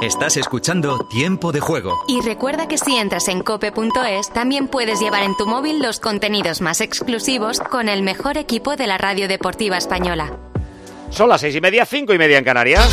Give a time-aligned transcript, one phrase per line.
[0.00, 1.98] Estás escuchando Tiempo de Juego.
[2.06, 6.60] Y recuerda que si entras en cope.es, también puedes llevar en tu móvil los contenidos
[6.60, 10.38] más exclusivos con el mejor equipo de la radio deportiva española.
[11.10, 12.88] Son las seis y media, cinco y media en Canarias.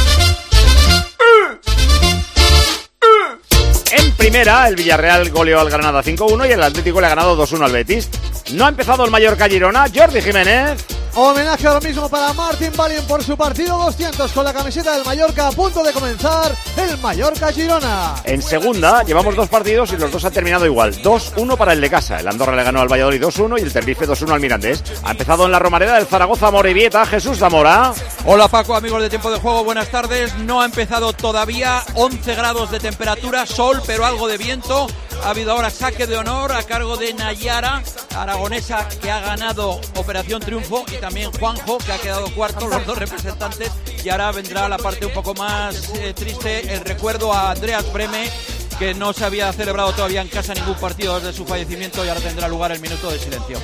[3.92, 7.66] En primera, el Villarreal goleó al Granada 5-1 y el Atlético le ha ganado 2-1
[7.66, 8.10] al Betis.
[8.54, 10.84] No ha empezado el Mallorca Girona, Jordi Jiménez.
[11.18, 15.48] Homenaje ahora mismo para Martin Valien por su partido 200 con la camiseta del Mallorca
[15.48, 18.16] a punto de comenzar el Mallorca Girona.
[18.26, 20.94] En segunda, llevamos dos partidos y los dos han terminado igual.
[21.02, 22.20] 2-1 para el de casa.
[22.20, 24.84] El Andorra le ganó al Valladolid 2-1 y el Tenerife 2-1 al Mirandés.
[25.06, 27.94] Ha empezado en la Romareda del Zaragoza Morevieta, Jesús Zamora.
[28.26, 30.36] Hola Paco, amigos de Tiempo de Juego, buenas tardes.
[30.40, 34.88] No ha empezado todavía, 11 grados de temperatura, sol, pero algo de viento.
[35.24, 37.84] Ha habido ahora saque de honor a cargo de Nayara,
[38.16, 42.98] aragonesa, que ha ganado Operación Triunfo, y también Juanjo, que ha quedado cuarto, los dos
[42.98, 43.72] representantes.
[44.04, 48.30] Y ahora vendrá la parte un poco más eh, triste, el recuerdo a Andreas Breme,
[48.78, 52.22] que no se había celebrado todavía en casa ningún partido desde su fallecimiento y ahora
[52.22, 53.58] tendrá lugar el minuto de silencio.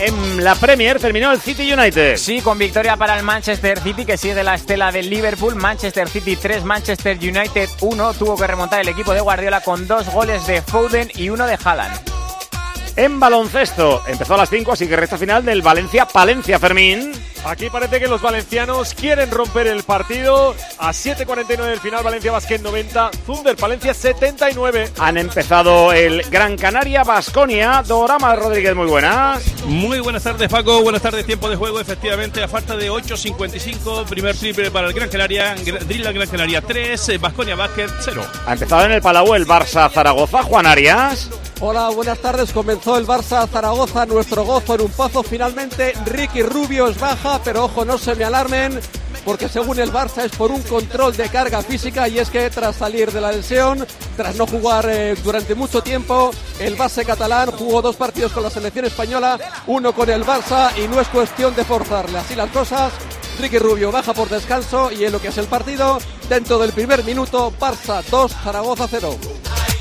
[0.00, 2.16] En la Premier terminó el City United.
[2.18, 5.56] Sí, con victoria para el Manchester City que sigue la estela del Liverpool.
[5.56, 8.14] Manchester City 3, Manchester United 1.
[8.14, 11.58] Tuvo que remontar el equipo de Guardiola con dos goles de Foden y uno de
[11.62, 11.98] Haaland.
[12.94, 17.12] En baloncesto empezó a las 5, así que recta final del Valencia-Palencia, Fermín.
[17.44, 20.54] Aquí parece que los valencianos quieren romper el partido.
[20.78, 24.90] A 7.49 del final, Valencia Basket 90, Thunder Palencia 79.
[24.98, 27.82] Han empezado el Gran Canaria Basconia.
[27.86, 29.42] Dorama Rodríguez, muy buenas.
[29.64, 30.82] Muy buenas tardes, Paco.
[30.82, 31.80] Buenas tardes, tiempo de juego.
[31.80, 35.54] Efectivamente, a falta de 8.55, primer triple para el Gran Canaria.
[35.54, 38.22] Drill al Gran Canaria 3, Basconia Basket 0.
[38.46, 41.30] Ha empezado en el Palau el Barça Zaragoza, Juan Arias.
[41.60, 42.52] Hola, buenas tardes.
[42.52, 45.24] Comenzó el Barça Zaragoza, nuestro gozo en un pozo.
[45.24, 48.78] Finalmente, Ricky Rubio es baja, pero ojo, no se me alarmen,
[49.24, 52.76] porque según el Barça es por un control de carga física y es que tras
[52.76, 53.84] salir de la lesión,
[54.16, 56.30] tras no jugar eh, durante mucho tiempo,
[56.60, 59.36] el base catalán jugó dos partidos con la selección española,
[59.66, 62.92] uno con el Barça y no es cuestión de forzarle así las cosas.
[63.40, 65.98] Ricky Rubio baja por descanso y en lo que es el partido,
[66.28, 69.18] dentro del primer minuto, Barça 2, Zaragoza 0.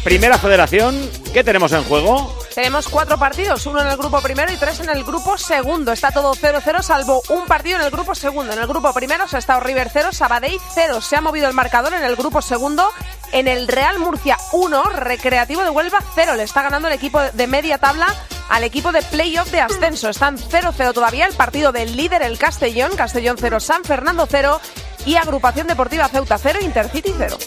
[0.08, 2.34] Primera federación, ¿qué tenemos en juego?
[2.56, 5.92] Tenemos cuatro partidos, uno en el grupo primero y tres en el grupo segundo.
[5.92, 8.54] Está todo 0-0, salvo un partido en el grupo segundo.
[8.54, 11.02] En el grupo primero se ha estado River 0, Sabadell 0.
[11.02, 12.90] Se ha movido el marcador en el grupo segundo.
[13.34, 16.36] En el Real Murcia 1, Recreativo de Huelva 0.
[16.36, 18.08] Le está ganando el equipo de media tabla
[18.48, 20.08] al equipo de playoff de ascenso.
[20.08, 22.96] Están 0-0 todavía el partido del líder, el Castellón.
[22.96, 24.62] Castellón 0, San Fernando 0
[25.06, 27.38] y Agrupación Deportiva Ceuta 0, Intercity 0.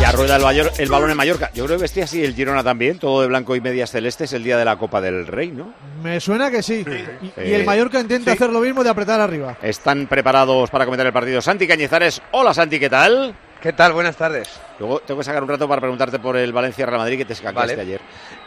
[0.00, 1.50] Ya rueda el, Mayor- el balón en Mallorca.
[1.54, 4.44] Yo creo que vestía así el Girona también, todo de blanco y medias celestes, el
[4.44, 5.74] día de la Copa del Rey, ¿no?
[6.02, 6.84] Me suena que sí.
[6.86, 8.36] Y, y Eh, el Mallorca intenta sí.
[8.36, 9.56] hacer lo mismo de apretar arriba.
[9.60, 11.42] Están preparados para comentar el partido.
[11.42, 12.22] Santi Cañizares.
[12.30, 13.34] Hola Santi, ¿qué tal?
[13.60, 13.92] ¿Qué tal?
[13.92, 14.48] Buenas tardes.
[14.78, 17.32] Luego tengo que sacar un rato para preguntarte por el Valencia Real Madrid que te
[17.32, 17.82] escaqueaste Vale.
[17.82, 18.00] ayer.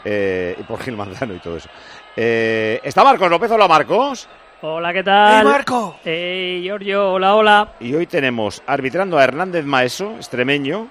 [0.05, 1.67] Eh, y por Gil Manzano y todo eso.
[2.15, 3.51] Eh, ¿Está Marcos López?
[3.51, 4.29] Hola Marcos.
[4.61, 5.39] Hola, ¿qué tal?
[5.39, 5.97] ¡Hey, Marco!
[6.05, 7.73] Hey, Giorgio, hola, hola.
[7.81, 10.87] Y hoy tenemos arbitrando a Hernández Maeso, extremeño,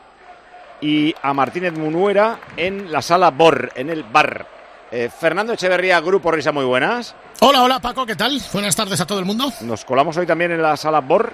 [0.80, 4.46] y a Martínez Munuera en la sala BOR, en el bar.
[4.92, 7.14] Eh, Fernando Echeverría, Grupo Risa, muy buenas.
[7.40, 8.40] Hola, hola Paco, ¿qué tal?
[8.52, 9.52] Buenas tardes a todo el mundo.
[9.60, 11.32] Nos colamos hoy también en la sala BOR.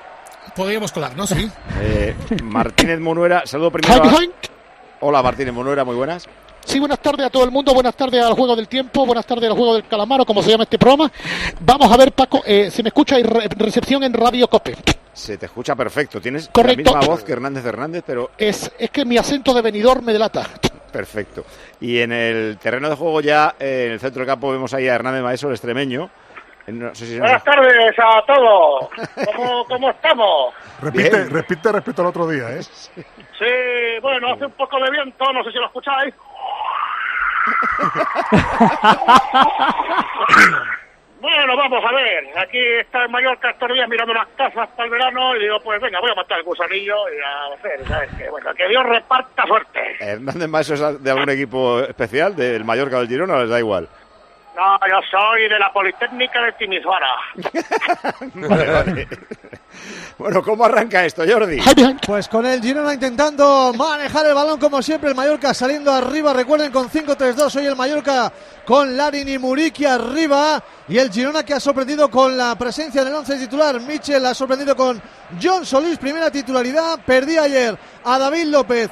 [0.55, 1.51] Podríamos colarnos, sí.
[1.81, 4.05] Eh, Martínez Munuera, saludo primero.
[4.05, 4.19] a-
[5.01, 6.27] Hola Martínez Munuera, muy buenas.
[6.66, 9.49] Sí, buenas tardes a todo el mundo, buenas tardes al Juego del Tiempo, buenas tardes
[9.49, 11.10] al Juego del Calamaro, como se llama este programa.
[11.60, 14.75] Vamos a ver, Paco, eh, se me escucha y re- recepción en Radio Cope.
[15.12, 16.21] Se te escucha perfecto.
[16.21, 16.91] Tienes Correcto.
[16.93, 20.13] la misma voz que Hernández Hernández, pero Es, es que mi acento de venidor me
[20.13, 20.45] delata.
[20.92, 21.45] perfecto.
[21.80, 24.89] Y en el terreno de juego ya, eh, en el centro del campo, vemos ahí
[24.89, 26.10] a Hernández Maeso, el extremeño.
[26.66, 28.89] Eh, No sé si se nos- Buenas tardes a todos.
[29.36, 30.53] ¿Cómo, cómo estamos?
[30.83, 31.30] Repite, Bien.
[31.30, 32.60] repite respecto al otro día, ¿eh?
[33.39, 36.15] Sí, bueno, hace un poco de viento, no sé si lo escucháis.
[41.27, 42.25] Bueno, vamos a ver.
[42.39, 45.81] Aquí está en Mallorca estos días mirando unas casas para el verano y digo, pues
[45.81, 48.31] venga, voy a matar el gusanillo y a hacer, ¿sabes qué?
[48.31, 49.97] Bueno, que Dios reparta suerte.
[49.98, 53.89] ¿Hernández Maeso es de algún equipo especial, del Mallorca o del Girona, les da igual?
[54.54, 57.10] No, yo soy de la Politécnica de Timisoara.
[58.34, 59.09] Vale, vale.
[60.18, 61.59] Bueno, ¿cómo arranca esto, Jordi?
[62.07, 66.72] Pues con el Girona intentando manejar el balón como siempre, el Mallorca saliendo arriba, recuerden
[66.72, 68.33] con 5-3-2, hoy el Mallorca
[68.65, 70.63] con Larin y Muriqui arriba.
[70.89, 74.33] Y el Girona que ha sorprendido con la presencia en el 11 titular, Michel ha
[74.33, 75.03] sorprendido con
[75.42, 78.89] John Solís, primera titularidad, perdí ayer a David López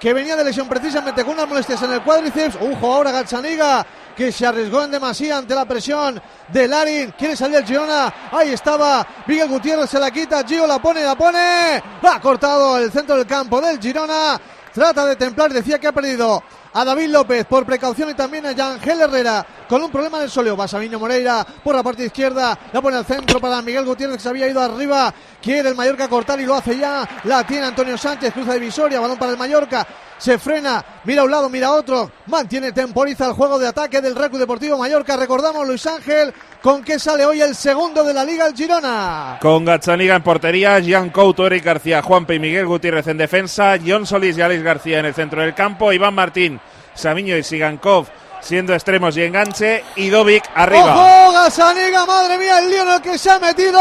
[0.00, 2.58] que venía de lesión precisamente con unas molestias en el cuádriceps.
[2.60, 7.14] Ujo ahora Gazzaniga que se arriesgó en demasía ante la presión de Larin.
[7.18, 8.12] Quiere salir el Girona.
[8.32, 9.06] Ahí estaba.
[9.26, 10.42] Miguel Gutiérrez se la quita.
[10.44, 11.82] Gio la pone, la pone.
[12.02, 14.40] Ha cortado el centro del campo del Girona.
[14.72, 15.52] Trata de templar.
[15.52, 16.42] Decía que ha perdido
[16.76, 20.30] a David López por precaución y también a Yangel Herrera con un problema en el
[20.30, 20.56] soleo.
[20.56, 24.28] Basaviño Moreira por la parte izquierda, la pone al centro para Miguel Gutiérrez que se
[24.28, 25.12] había ido arriba.
[25.40, 27.08] Quiere el Mallorca cortar y lo hace ya.
[27.24, 29.86] La tiene Antonio Sánchez, cruza divisoria, balón para el Mallorca.
[30.18, 32.10] Se frena, mira a un lado, mira a otro.
[32.26, 35.16] Mantiene, temporiza el juego de ataque del Recu Deportivo Mallorca.
[35.16, 36.32] Recordamos, Luis Ángel,
[36.62, 39.38] con qué sale hoy el segundo de la Liga, el Girona.
[39.40, 44.06] Con Gazzaniga en portería, Jean Couto, Eric García, Juanpe y Miguel Gutiérrez en defensa, John
[44.06, 46.60] Solís y Alex García en el centro del campo, Iván Martín,
[46.96, 48.06] Samiño y Sigankov
[48.40, 50.94] siendo extremos y enganche, y Dovic arriba.
[51.24, 52.06] ¡Ojo, Gazzaniga!
[52.06, 53.80] ¡Madre mía, el lío en el que se ha metido!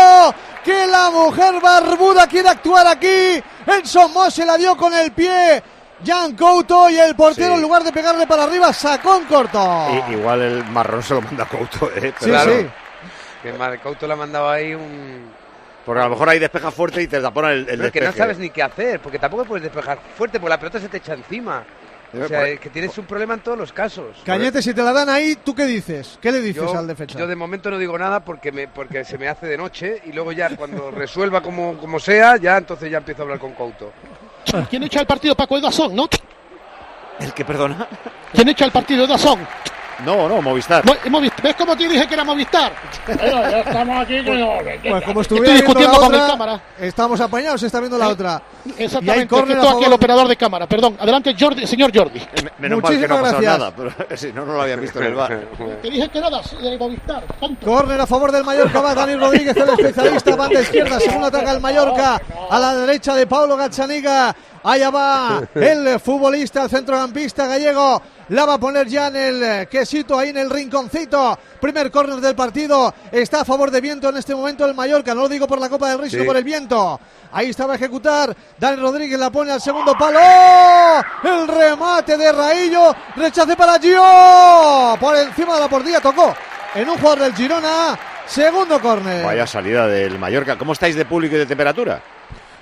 [0.64, 3.44] ¡Que la mujer barbuda quiere actuar aquí!
[3.68, 5.62] El Somos se la dio con el pie.
[6.06, 7.54] Jan Couto y el portero Sí.
[7.54, 9.60] en lugar de pegarle para arriba sacó en corto.
[10.10, 12.14] I- igual el marrón se lo manda a Couto, ¿eh?
[12.20, 12.68] Sí, sí.
[13.44, 15.32] Que Couto le ha mandado ahí un...
[15.86, 18.00] Porque a lo mejor ahí despeja fuerte y te tapona el, el Pero es que
[18.00, 18.06] despeje.
[18.20, 20.98] no sabes ni qué hacer, porque tampoco puedes despejar fuerte, porque la pelota se te
[20.98, 21.64] echa encima.
[22.18, 24.18] O Eh, sea, es que tienes un problema en todos los casos.
[24.26, 26.18] Cañete, si te la dan ahí, ¿tú qué dices?
[26.22, 27.18] ¿Qué le dices Yo, al defensa?
[27.20, 30.12] yo de momento no digo nada porque me porque se me hace de noche y
[30.12, 33.92] luego ya cuando resuelva como, como sea, ya entonces ya empiezo a hablar con Couto.
[34.70, 35.36] ¿Quién echa el partido?
[35.36, 36.08] Paco Edazón, ¿no?
[37.20, 37.88] ¿El que perdona?
[38.34, 39.06] ¿Quién echa el partido?
[39.06, 39.40] Edazón.
[40.04, 40.84] No, no, Movistar.
[40.86, 41.42] Mo- Movistar.
[41.44, 42.74] ¿Ves cómo te dije que era Movistar?
[43.08, 44.18] Bueno, ya estamos aquí.
[44.90, 46.62] Pues como estuviera Estoy discutiendo la con el otra, cámara.
[46.80, 48.42] Estamos apañados, se está viendo la otra.
[48.66, 50.68] Y hay Exactamente, estoy aquí el operador de cámara.
[50.68, 52.22] Perdón, adelante, Jordi, señor Jordi.
[52.60, 53.60] Menos mal que no ha Muchísimas pasado gracias.
[53.60, 55.40] nada, pero si no, no lo había visto en el bar.
[55.82, 57.24] Te dije que era de de Movistar.
[57.40, 57.66] tonto.
[57.66, 61.62] Córner a favor del Mallorca, va Dani Rodríguez, el especialista, banda izquierda, segundo ataca el
[61.62, 68.46] Mallorca, a la derecha de Pablo Gazzaniga, allá va el futbolista, el centrocampista gallego, la
[68.46, 72.36] va a poner ya en el eh, quesito, ahí en el rinconcito, primer córner del
[72.36, 75.60] partido, está a favor de viento en este momento el Mallorca, no lo digo por
[75.60, 76.28] la Copa del Rey, sino Sí.
[76.28, 77.00] por el viento,
[77.32, 81.02] ahí estaba a ejecutar, Dani Rodríguez la pone al segundo palo, ¡Oh!
[81.24, 86.34] el remate de Raillo, rechace para Gio, por encima de la portilla, tocó
[86.74, 87.98] en un jugador del Girona.
[88.28, 89.24] Segundo córner.
[89.24, 90.58] Vaya salida del Mallorca.
[90.58, 92.02] ¿Cómo estáis de público y de temperatura?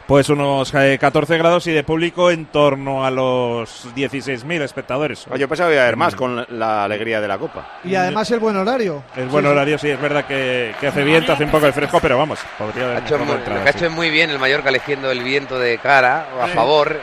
[0.07, 5.25] Pues unos eh, 14 grados y de público en torno a los 16.000 espectadores.
[5.29, 7.79] Oye, yo pensaba que iba a haber más con la- la alegría de la Copa.
[7.85, 9.01] Y además el buen horario.
[9.15, 9.51] Es buen Sí, sí.
[9.55, 12.38] horario, sí, es verdad que, que hace viento, hace un poco de fresco, pero vamos,
[12.57, 13.77] podría haber Ha hecho muy, entrada, lo que ha sí.
[13.77, 16.99] hecho es muy bien el Mallorca eligiendo el viento de cara a favor,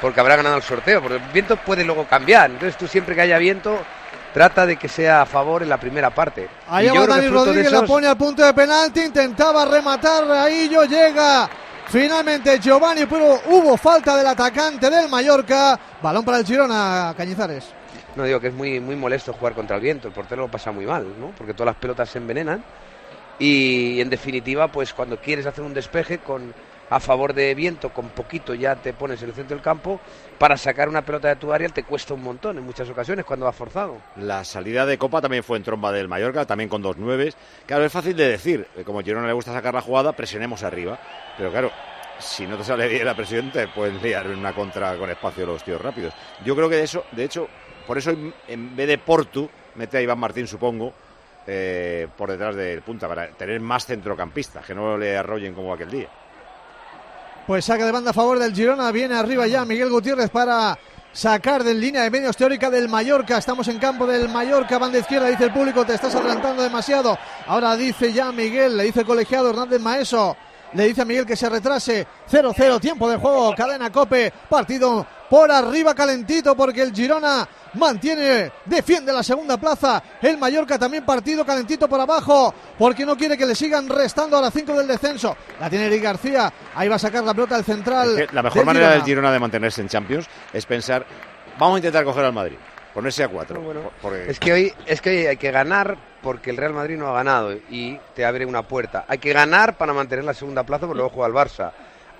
[0.00, 2.50] porque habrá ganado el sorteo, porque el viento puede luego cambiar.
[2.50, 3.78] Entonces tú siempre que haya viento,
[4.34, 6.48] trata de que sea a favor en la primera parte.
[6.68, 10.82] Ahí yo va Dani Rodríguez, la esos- pone al punto de penalti, intentaba rematar, Raillo
[10.84, 11.48] llega.
[11.88, 15.78] Finalmente Giovanni, pero hubo falta del atacante del Mallorca.
[16.02, 17.66] Balón para el Girona, Cañizares.
[18.16, 20.72] No digo que es muy, muy molesto jugar contra el viento, el portero lo pasa
[20.72, 21.32] muy mal, ¿no?
[21.36, 22.64] Porque todas las pelotas se envenenan
[23.38, 26.54] y en definitiva, pues cuando quieres hacer un despeje con
[26.90, 30.00] a favor de viento, con poquito ya te pones en el centro del campo,
[30.38, 33.46] para sacar una pelota de tu área te cuesta un montón en muchas ocasiones cuando
[33.46, 33.96] va forzado.
[34.16, 37.36] La salida de Copa también fue en tromba del Mallorca, también con dos nueves.
[37.66, 38.66] Claro, es fácil de decir.
[38.76, 40.98] eh, Como a Girona le gusta sacar la jugada, presionemos arriba.
[41.38, 41.70] Pero claro,
[42.18, 45.46] si no te sale bien la presión, te pueden liar en una contra con espacio
[45.46, 46.12] los tíos rápidos.
[46.44, 47.48] Yo creo que de eso, de hecho,
[47.86, 50.92] por eso en- en vez de Portu, mete a Iván Martín, supongo,
[51.46, 55.90] eh, por detrás del punta, para tener más centrocampistas, que no le arrollen como aquel
[55.90, 56.08] día.
[57.46, 58.90] Pues saca de banda a favor del Girona.
[58.90, 60.78] Viene arriba ya Miguel Gutiérrez para
[61.12, 63.36] sacar de línea de medios teórica del Mallorca.
[63.36, 65.28] Estamos en campo del Mallorca, banda izquierda.
[65.28, 67.18] Dice el público, te estás adelantando demasiado.
[67.46, 70.34] Ahora dice ya Miguel, le dice el colegiado Hernández Maeso.
[70.72, 72.06] Le dice a Miguel que se retrase.
[72.32, 73.54] 0-0, tiempo de juego.
[73.54, 74.32] Cadena Cope.
[74.48, 80.02] Partido por arriba calentito porque el Girona mantiene, defiende la segunda plaza.
[80.22, 84.40] El Mallorca también partido calentito por abajo porque no quiere que le sigan restando a
[84.42, 85.36] las 5 del descenso.
[85.60, 86.52] La tiene Eric García.
[86.74, 88.18] Ahí va a sacar la pelota del central.
[88.18, 89.32] Es que la mejor del manera del Girona.
[89.32, 91.04] De mantenerse en Champions es pensar,
[91.58, 92.56] vamos a intentar coger al Madrid,
[92.92, 93.60] ponerse a cuatro.
[94.00, 97.08] porque- Es que hoy es que hoy hay que ganar porque el Real Madrid no
[97.08, 99.04] ha ganado y te abre una puerta.
[99.08, 101.72] Hay que ganar para mantener la segunda plaza porque luego juega el Barça.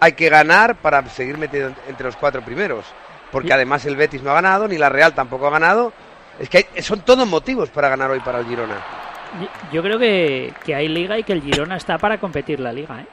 [0.04, 2.84] Hay que ganar para seguir metido en- entre los cuatro primeros.
[3.32, 5.92] Porque además el Betis no ha ganado, ni la Real tampoco ha ganado.
[6.38, 8.76] Es que hay- son todos motivos para ganar hoy para el Girona.
[9.72, 13.00] Yo- creo que, que hay liga y que el Girona está para competir la liga.
[13.00, 13.06] ¿eh?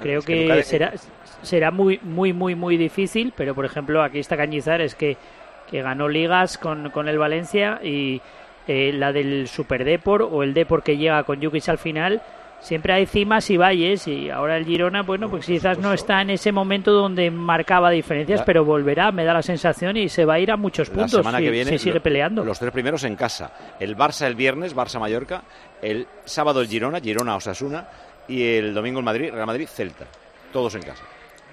[0.00, 0.92] creo Es que que será
[1.42, 5.16] será muy muy muy muy difícil, pero por ejemplo aquí está Cañizar es que,
[5.70, 8.20] que ganó ligas con, con el Valencia y
[8.66, 12.22] eh, la del Super Depor o el Depor que llega con Jukic al final
[12.64, 16.30] siempre hay cimas y valles y ahora el Girona bueno pues quizás no está en
[16.30, 20.34] ese momento donde marcaba diferencias La- pero volverá me da la sensación y se va
[20.34, 22.72] a ir a muchos La puntos semana si, que viene si sigue peleando Los tres
[22.72, 23.52] primeros en casa.
[23.78, 25.42] El Barça el viernes, Barça Mallorca.
[25.82, 27.86] El sábado el Girona, Girona Osasuna.
[28.26, 30.06] Y el domingo el Madrid, Real Madrid, Celta.
[30.52, 31.02] Todos en casa.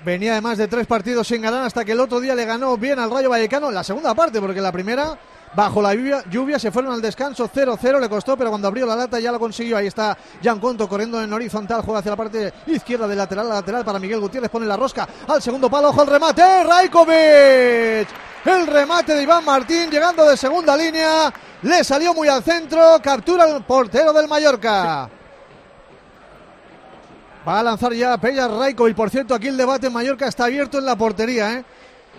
[0.06, 2.98] Venía además de tres partidos sin ganar hasta que el otro día le ganó bien
[3.00, 5.18] al Rayo Vallecano en la segunda parte, porque la primera,
[5.54, 8.96] bajo la lluvia, lluvia se fueron al descanso 0-0, le costó, pero cuando abrió la
[8.96, 9.78] lata ya lo consiguió.
[9.78, 13.56] Ahí está Jan Conto corriendo en horizontal, juega hacia la parte izquierda del lateral a
[13.56, 18.08] lateral para Miguel Gutiérrez, pone la rosca al segundo palo, ojo el remate, Raikovic.
[18.44, 21.32] El remate de Iván Martín llegando de segunda línea,
[21.62, 25.10] le salió muy al centro, captura el portero del Mallorca.
[27.48, 28.96] Va a lanzar ya Pella Raikovic.
[28.96, 31.66] Por cierto, aquí el debate en Mallorca está abierto en la portería, ¿eh?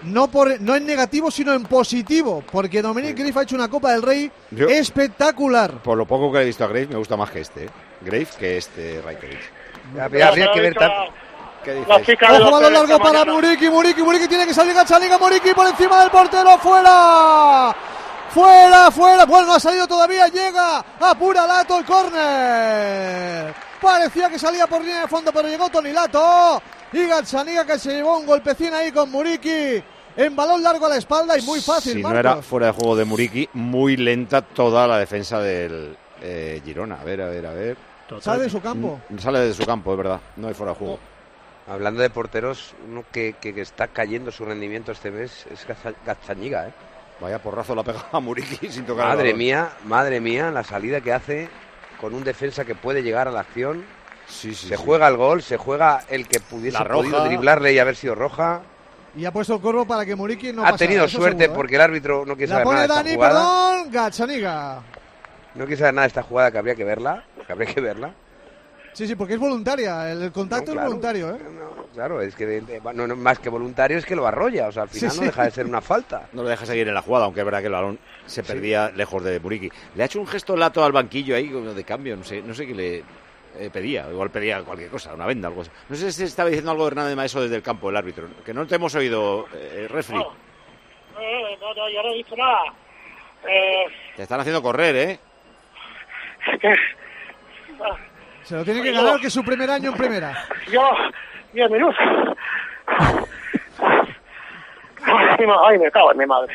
[0.05, 3.93] No, por, no en negativo, sino en positivo, porque Dominic Griff ha hecho una Copa
[3.93, 5.83] del Rey Yo- espectacular.
[5.83, 7.65] Por lo poco que he visto a Graves, me gusta más que este.
[7.67, 7.71] ¿eh?
[8.01, 9.39] Graves que este Raikovic.
[10.01, 10.91] Habría, habría que ver tan-
[11.65, 12.19] ¿Qué dices?
[12.41, 13.25] Ojo, balón largo para.
[13.25, 17.77] Muriki, Muriki, Muriki tiene que salir Gachaniga, Muriki por encima del portero, fuera.
[18.31, 23.55] Fuera, fuera, bueno, no ha salido todavía, llega, apura Lato el córner.
[23.81, 26.61] Parecía que salía por línea de fondo, pero llegó Tony Lato.
[26.93, 29.83] Y Gachaniga que se llevó un golpecín ahí con Muriki.
[30.17, 32.21] En balón largo a la espalda y muy fácil, Si no Marcos.
[32.21, 37.01] era fuera de juego de Muriki, muy lenta toda la defensa del eh, Girona.
[37.01, 37.77] A ver, a ver, a ver.
[38.21, 39.01] Sale de su campo.
[39.09, 40.21] Mm, Sale de su campo, es verdad.
[40.37, 40.99] No hay fuera de juego.
[41.67, 45.67] Hablando de porteros, uno que, que- que está cayendo su rendimiento este mes es
[46.05, 46.73] Gazzaniga, ¿eh?
[47.21, 49.39] Vaya porrazo la pega a Muriki sin tocar el Madre balón.
[49.39, 51.49] mía, madre mía, la salida que hace
[52.01, 53.85] con un defensa que puede llegar a la acción.
[54.27, 54.83] Sí, sí, se sí.
[54.85, 58.61] juega el gol, se juega el que pudiese podido driblarle y haber sido roja.
[59.15, 61.53] Y ha puesto el corvo para que Muriki no ha pasara, tenido eso suerte seguro,
[61.53, 61.57] ¿eh?
[61.57, 63.33] porque el árbitro no quiere saber pone nada de esta Dani, jugada.
[63.81, 64.83] perdón, Gachaniga.
[65.55, 68.15] No quiere saber nada de esta jugada que habría que verla, que habría que verla.
[68.95, 71.39] Sí, sí, porque es voluntaria, el, contacto No, es voluntario, ¿eh?
[71.95, 72.63] Claro, es que
[72.95, 75.21] no, no, más que voluntario es que lo arrolla, o sea, al Sí, final no
[75.23, 75.27] sí.
[75.29, 76.29] deja de ser una falta.
[76.33, 78.91] No le deja seguir en la jugada, aunque es verdad que el balón se perdía
[78.91, 79.71] lejos de Muriki.
[79.95, 82.67] Le ha hecho un gesto lato al banquillo ahí de cambio, no sé, no sé
[82.67, 83.05] qué le
[83.59, 85.71] eh, pedía, igual pedía cualquier cosa, una venda, algo así.
[85.89, 88.53] No sé si estaba diciendo algo de Hernández Maeso desde el campo, el árbitro, que
[88.55, 90.19] no te hemos oído, eh, refri.
[90.19, 92.63] Eh, no, no, yo no he dicho nada.
[93.49, 93.85] Eh,
[94.17, 95.19] Te están haciendo correr, ¿eh?
[98.45, 100.45] Se lo tiene que ganar, que es su primer año en primera.
[100.71, 100.91] yo,
[101.53, 101.97] diez minutos.
[105.05, 106.55] Ay, ma- Ay, me cago en mi madre.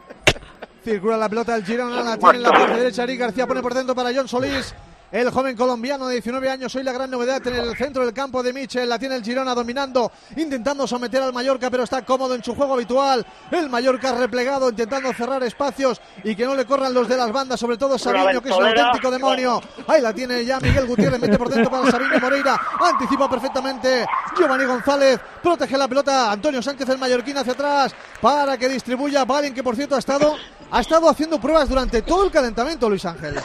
[0.87, 3.03] Circula la pelota del Girona, la tiene en la parte derecha.
[3.03, 4.73] Eric García pone por dentro para John Solís.
[5.11, 8.41] El joven colombiano de 19 años, hoy la gran novedad en el centro del campo
[8.41, 8.87] de Michel.
[8.87, 12.75] La tiene el Girona dominando, intentando someter al Mallorca, pero está cómodo en su juego
[12.75, 13.25] habitual.
[13.51, 17.59] El Mallorca replegado, intentando cerrar espacios y que no le corran los de las bandas,
[17.59, 19.61] sobre todo Sabiño, que es un auténtico demonio.
[19.87, 22.61] Ahí la tiene ya Miguel Gutiérrez, mete por dentro para Sabiño Moreira.
[22.79, 24.05] Anticipa perfectamente
[24.37, 25.19] Giovanni González.
[25.43, 29.75] Protege la pelota Antonio Sánchez, el mallorquín, hacia atrás para que distribuya Valen, que por
[29.75, 30.35] cierto ha estado,
[30.71, 33.35] ha estado haciendo pruebas durante todo el calentamiento, Luis Ángel.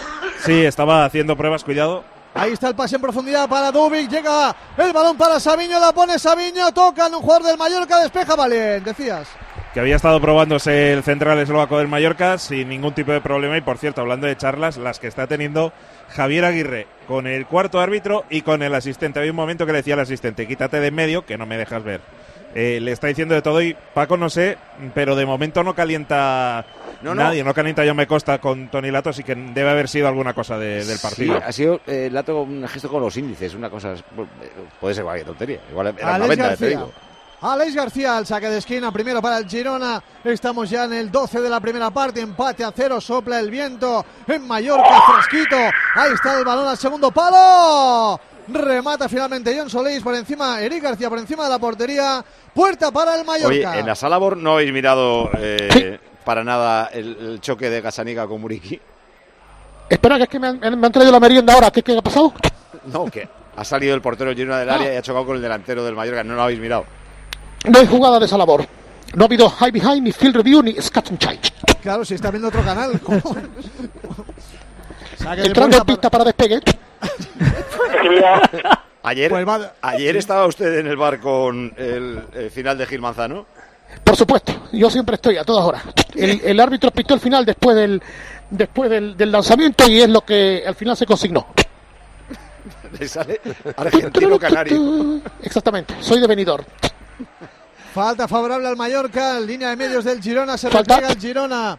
[0.45, 2.05] Sí, estaba haciendo pruebas, cuidado.
[2.35, 4.09] Ahí está el pase en profundidad para Dubik.
[4.09, 5.79] Llega el balón para Sabiño.
[5.79, 6.73] La pone Sabiño.
[6.73, 8.00] Toca en un jugador del Mallorca.
[8.00, 8.83] Despeja Valen.
[8.83, 9.29] Decías.
[9.75, 13.57] Que había estado probándose el central eslovaco del Mallorca sin ningún tipo de problema.
[13.59, 15.73] Y por cierto, hablando de charlas, las que está teniendo
[16.09, 19.19] Javier Aguirre con el cuarto árbitro y con el asistente.
[19.19, 21.59] Había un momento que le decía al asistente: quítate de en medio, que no me
[21.59, 22.00] dejas ver.
[22.55, 24.59] Eh, le está diciendo de todo y Paco no sé,
[24.95, 26.67] pero de momento no calienta
[27.02, 27.23] No, no.
[27.25, 30.35] nadie, no calienta yo me costa con Tony Lato, así que debe haber sido alguna
[30.35, 31.37] cosa de- del partido.
[31.37, 33.92] Sí, ha sido eh, Lato un gesto con los índices, una cosa.
[33.94, 34.02] eh,
[34.80, 35.61] Puede ser cualquier tontería.
[35.71, 36.68] Igual era una Alex venda, te García.
[36.68, 36.92] digo.
[37.44, 40.00] Alex García al saque de esquina, primero para el Girona.
[40.23, 44.06] Estamos ya en el 12 de la primera parte, empate a cero, sopla el viento
[44.28, 45.56] en Mallorca, fresquito.
[45.97, 48.21] Ahí está el balón al segundo palo.
[48.49, 52.25] Remata finalmente John Solís por encima, Eric García por encima de la portería.
[52.54, 53.78] Puerta para el Oye, Mallorca.
[53.78, 58.26] en la sala Bor no habéis mirado eh, para nada el, el choque de Gasaniga
[58.26, 58.81] con Muriki.
[59.88, 61.71] Espera, que es que me han, me han traído la merienda ahora.
[61.71, 62.33] ¿Qué, qué ha pasado?
[62.87, 65.85] No, que ha salido el portero Girona del área y ha chocado con el delantero
[65.85, 66.25] del Mallorca.
[66.25, 66.85] No lo habéis mirado.
[67.69, 68.67] No hay jugada de esa labor.
[69.14, 71.52] No ha habido high behind, ni field review, ni scratch and change.
[71.83, 72.93] Claro, si está viendo otro canal.
[75.45, 76.61] Entrando en pista para despegue.
[79.05, 79.47] Ayer, Pues
[79.83, 83.47] ayer estaba usted en el bar con el, eh, final de Gil Manzano.
[84.04, 85.82] Por supuesto, yo siempre estoy a todas horas.
[86.14, 88.02] El, el árbitro pitó el final después del
[88.50, 91.46] después del, del lanzamiento y es lo que al final se consignó.
[92.99, 93.40] Le sale
[93.76, 95.20] argentino canario.
[95.42, 96.64] Exactamente, soy de Benidorm.
[97.94, 100.94] Falta favorable al Mallorca, línea de medios del Girona, se Falta.
[100.96, 101.78] replega el Girona.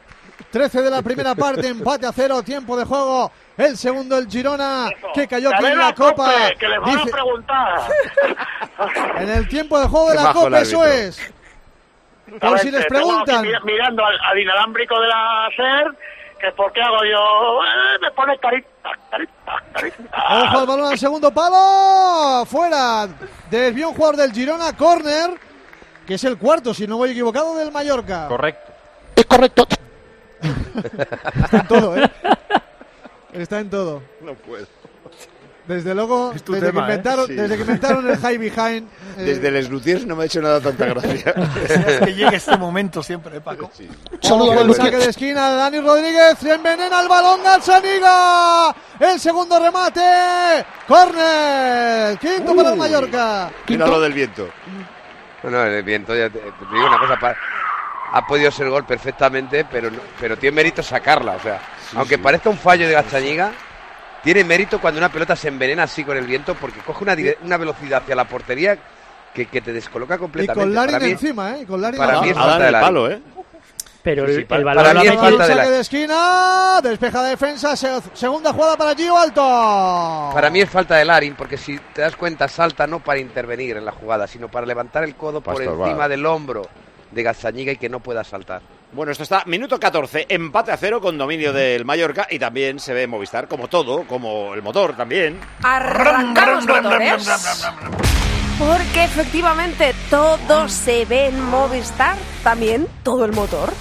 [0.52, 3.32] 13 de la primera parte, empate a cero, tiempo de juego.
[3.58, 6.32] El segundo, el Girona, que cayó aquí en la Copa.
[6.32, 7.82] Cope, que les van a preguntar.
[9.20, 11.20] en el tiempo de juego de Qué la Copa, eso es.
[12.40, 13.42] Por si les aquí preguntan.
[13.42, 15.98] mira- mirando al, al inalámbrico de la SER,
[16.40, 18.70] que por qué hago yo, Eh, me pone carita,
[19.10, 20.24] carita, carita.
[20.48, 22.46] Ojo al balón al segundo palo.
[22.46, 23.08] Fuera.
[23.50, 25.32] Desvió un jugador del Girona, corner,
[26.08, 28.28] que es el cuarto, si no voy equivocado, del Mallorca.
[28.28, 28.72] Correcto.
[29.16, 29.68] Es correcto.
[31.44, 32.12] Está en todo, ¿eh?
[33.34, 34.04] Está en todo.
[34.22, 34.66] No puedo.
[35.68, 36.96] Desde luego, desde, tema, que ¿eh?
[36.96, 37.34] inventaron, Sí.
[37.36, 38.88] desde que inventaron el high behind.
[39.18, 41.34] eh, Desde el Slutiers no me ha hecho nada tanta gracia.
[41.70, 43.72] Es que llegue este momento siempre, ¿eh, Paco.
[44.30, 48.76] Ojo, el saque de esquina, Dani Rodríguez envenena el balón, Gazzaniga.
[49.00, 50.66] El segundo remate.
[50.88, 52.18] Corner.
[52.18, 53.50] Quinto para el Mallorca.
[53.68, 54.50] Mira lo del viento.
[55.42, 57.36] Bueno, el viento, ya te, te digo una cosa, pa-
[58.14, 61.34] ha podido ser gol perfectamente, pero, no- pero tiene mérito sacarla.
[61.36, 61.60] O sea,
[61.96, 63.52] aunque parezca un fallo de Gachañiga,
[64.24, 67.58] tiene mérito cuando una pelota se envenena así con el viento porque coge una, una
[67.58, 68.78] velocidad hacia la portería
[69.34, 70.60] que, que te descoloca Y completamente.
[70.62, 71.62] con Larin Para mí- encima, ¿eh?
[71.62, 73.24] Y con Larin para mí es falta de Larin.
[74.04, 76.82] Pero el, sí, para- el balón para mí es falta de la- de esquina.
[76.84, 77.76] Despeja la defensa.
[77.78, 80.32] se- segunda jugada para Gio Alto.
[80.34, 83.78] Para mí es falta de Larin, porque si te das cuenta, salta no para intervenir
[83.78, 86.64] en la jugada, sino para levantar el codo por encima del hombro
[87.14, 88.62] de Gazzaniga y que no pueda saltar.
[88.92, 92.94] Bueno, esto está minuto 14, empate a cero con dominio del Mallorca y también se
[92.94, 95.40] ve Movistar como todo, como el motor también.
[95.64, 97.28] Arrancamos motores.
[98.60, 103.74] Porque efectivamente todo se ve en Movistar, también todo el motor.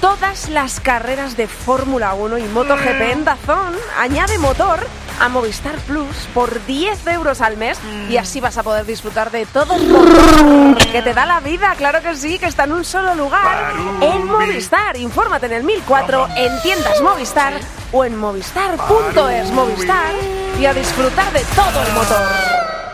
[0.00, 4.80] Todas las carreras de Fórmula 1 y MotoGP en Dazón añade motor
[5.20, 7.78] a Movistar Plus por 10 euros al mes
[8.08, 11.74] y así vas a poder disfrutar de todo el motor que te da la vida,
[11.76, 14.96] claro que sí, que está en un solo lugar, en Movistar.
[14.96, 17.52] Infórmate en el 1004, en tiendas Movistar
[17.92, 20.14] o en movistar.es Movistar
[20.58, 22.89] y a disfrutar de todo el motor.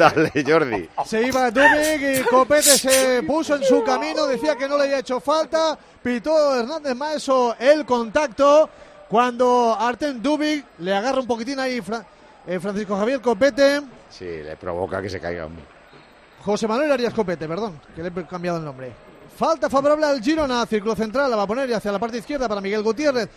[0.00, 0.88] Dale, Jordi.
[1.04, 4.98] Se iba Dubik y Copete se puso en su camino, decía que no le había
[5.00, 5.78] hecho falta.
[6.02, 8.68] Pitó Hernández Maeso el contacto
[9.08, 12.04] cuando Arten Dubik le agarra un poquitín ahí Fra-
[12.46, 13.82] eh, Francisco Javier Copete.
[14.08, 15.48] Sí, le provoca que se caiga.
[16.42, 18.92] José Manuel Arias Copete, perdón, que le he cambiado el nombre.
[19.36, 22.48] Falta favorable al Girona, círculo central, la va a poner y hacia la parte izquierda
[22.48, 23.28] para Miguel Gutiérrez.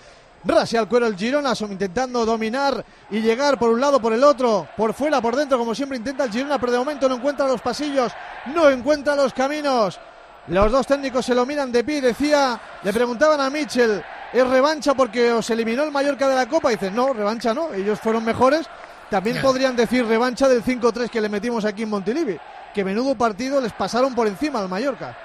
[0.46, 4.68] Rase al cuero el Girona, intentando dominar y llegar por un lado, por el otro,
[4.76, 7.62] por fuera, por dentro, como siempre intenta el Girona, pero de momento no encuentra los
[7.62, 8.12] pasillos,
[8.54, 10.00] no encuentra los caminos.
[10.48, 14.04] Los dos técnicos se lo miran de pie, decía, le preguntaban a Mitchell,
[14.34, 16.72] ¿es revancha porque os eliminó el Mallorca de la Copa?
[16.72, 18.68] Y dice, no, revancha no, ellos fueron mejores.
[19.10, 22.38] También podrían decir revancha del 5-3 que le metimos aquí en Montilivi,
[22.74, 25.16] que menudo partido les pasaron por encima al Mallorca.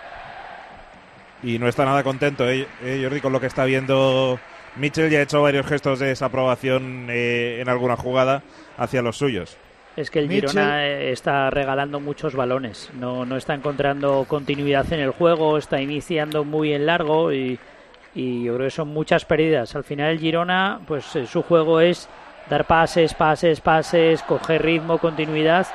[1.42, 4.38] Y no está nada contento, ¿eh, eh, Jordi, con lo que está viendo
[4.78, 5.10] Mitchell.
[5.10, 8.42] Ya ha hecho varios gestos de desaprobación eh, en alguna jugada
[8.76, 9.56] hacia los suyos.
[9.96, 10.50] Es que el Mitchell.
[10.50, 12.90] Girona eh, está regalando muchos balones.
[12.94, 17.58] No, no está encontrando continuidad en el juego, está iniciando muy en largo y,
[18.14, 19.74] y yo creo que son muchas pérdidas.
[19.74, 22.08] Al final el Girona, pues eh, su juego es
[22.48, 25.66] dar pases, pases, pases, coger ritmo, continuidad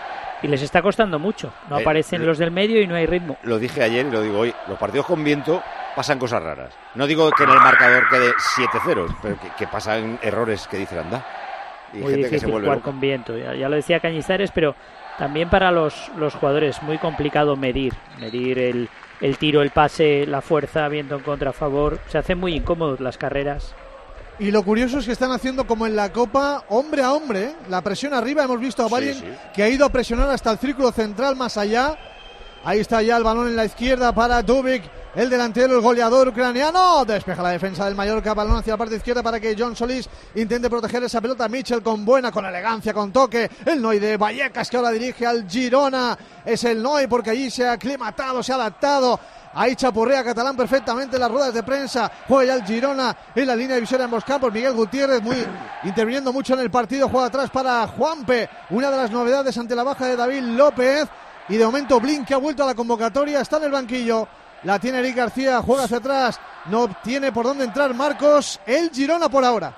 [0.42, 1.54] y les está costando mucho.
[1.70, 3.38] No Eh, aparecen eh, los del medio y no hay ritmo.
[3.44, 4.54] Lo dije ayer y lo digo hoy.
[4.70, 5.62] Los partidos con viento
[5.96, 6.74] pasan cosas raras.
[6.96, 11.00] No digo que en el marcador quede 7-0, pero que, que pasan errores que dicen
[11.00, 11.26] anda.
[11.94, 12.86] Y muy gente que se difícil vuelve jugar loca.
[12.92, 13.38] con viento.
[13.38, 14.76] Ya, ya lo decía Cañizares, pero
[15.20, 18.90] también para los, los jugadores muy complicado medir, medir el,
[19.22, 22.00] el tiro, el pase, la fuerza, viento en contra a favor.
[22.08, 23.76] Se hacen muy incómodos las carreras.
[24.40, 27.56] Y lo curioso es que están haciendo como en la Copa, hombre a hombre, ¿eh?
[27.70, 28.44] la presión arriba.
[28.44, 29.26] Hemos visto a Sí, sí.
[29.54, 31.96] que ha ido a presionar hasta el círculo central más allá.
[32.66, 34.84] Ahí está ya el balón en la izquierda para Dubik,
[35.16, 37.04] el delantero, el goleador ucraniano.
[37.04, 40.70] Despeja la defensa del Mallorca, balón hacia la parte izquierda para que John Solís intente
[40.70, 41.50] proteger esa pelota.
[41.50, 43.52] Mitchell con buena, con elegancia, con toque.
[43.66, 46.18] El Noy de Vallecas que ahora dirige al Girona.
[46.46, 49.20] Es el Noy porque allí se ha aclimatado, se ha adaptado.
[49.56, 52.10] Ahí chapurrea Catalán perfectamente en las ruedas de prensa.
[52.30, 54.54] Juega el Girona en la línea divisoria en ambos campos.
[54.54, 55.46] Miguel Gutiérrez muy
[55.84, 57.10] interviniendo mucho en el partido.
[57.10, 58.50] Juega atrás para Juanpe.
[58.70, 61.10] Una de las novedades ante la baja de David López.
[61.50, 63.42] Y de momento Blink que ha vuelto a la convocatoria.
[63.42, 64.28] Está en el banquillo.
[64.64, 65.62] La tiene Eric García.
[65.62, 66.40] Juega hacia atrás.
[66.66, 68.60] No tiene por dónde entrar Marcos.
[68.66, 69.74] El Girona por ahora.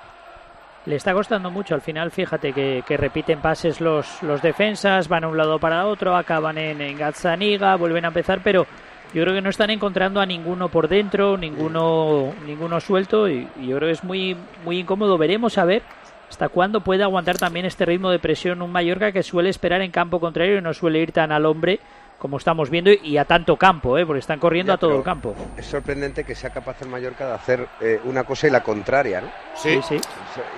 [0.85, 1.73] Le está costando mucho.
[1.73, 6.15] Al final, fíjate que, repiten pases los, los defensas, van a un lado para otro,
[6.15, 8.67] acaban en, en Gazzaniga, vuelven a empezar, pero
[9.15, 13.67] Yo creo que no están encontrando a ninguno por dentro, ninguno, ninguno suelto y, y
[13.67, 15.17] yo creo que es muy, muy incómodo.
[15.17, 15.83] Veremos a ver
[16.29, 19.91] hasta cuándo puede aguantar también este ritmo de presión un Mallorca que suele esperar en
[19.91, 21.79] campo contrario y no suele ir tan al hombre
[22.17, 24.05] como estamos viendo y a tanto campo, ¿eh?
[24.05, 25.35] porque están corriendo Ya, a todo el campo.
[25.57, 29.21] Es sorprendente que sea capaz el Mallorca de hacer eh, una cosa y la contraria,
[29.21, 29.27] ¿no?
[29.55, 29.99] Sí, sí.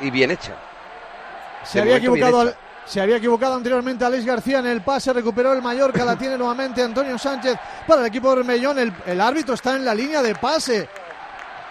[0.02, 0.54] Y bien hecha.
[1.64, 2.44] Se De había equivocado.
[2.50, 2.58] hecha.
[2.86, 6.82] Se había equivocado anteriormente Alex García en el pase, recuperó el Mallorca, la tiene nuevamente
[6.82, 8.80] Antonio Sánchez para el equipo de Bermellón.
[8.80, 10.88] El, el árbitro está en la línea de pase.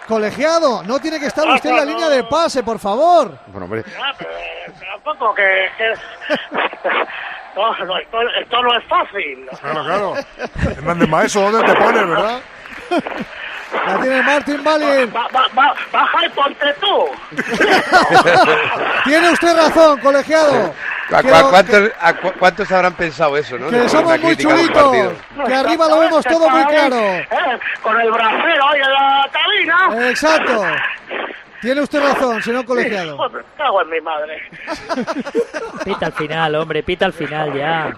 [0.07, 3.37] Colegiado, no tiene que estar usted en la línea de pase, por favor.
[3.47, 4.31] Bueno, hombre, Ah, pero
[5.03, 5.67] tampoco que...
[5.77, 5.93] que-
[7.57, 9.49] No, no, esto, esto no es fácil.
[9.59, 10.13] Claro, claro.
[10.77, 12.39] Hernández Maeso, ¿dónde te pones, verdad?
[13.73, 15.11] La tiene Martin Balin.
[15.11, 17.05] Ba- ba- ba- baja y ponte tú.
[19.05, 20.73] Tiene usted razón, colegiado.
[21.11, 23.69] ¿A, cuántos, a cu- cuántos habrán pensado eso, no?
[23.69, 25.13] Que somos muy los chulitos.
[25.45, 26.97] Que arriba lo vemos todo muy claro.
[26.99, 27.25] Eh,
[27.81, 30.09] Con el brasero ahí en la cabina.
[30.09, 30.65] Exacto.
[31.61, 33.17] Tiene usted razón, señor colegiado.
[33.17, 34.49] Joder, cago en mi madre.
[35.85, 37.91] Pita al final, hombre, pita al final ya.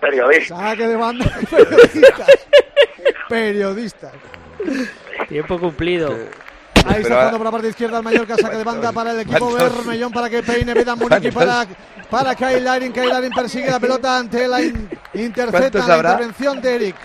[0.00, 0.56] Periodista.
[0.56, 1.24] Saque de banda.
[1.50, 2.28] Periodistas.
[3.28, 4.12] Periodistas.
[5.28, 6.16] Tiempo cumplido.
[6.86, 9.52] Ahí jugando por la parte izquierda el Mallorca, saque de banda para el equipo.
[9.52, 11.66] Bermellón para que peine Beda Muriqui para,
[12.08, 12.92] para Kyle Larin.
[12.92, 16.96] Kyle Larin persigue la pelota ante la in- intercepta ¿Cuántos la intervención de Eric.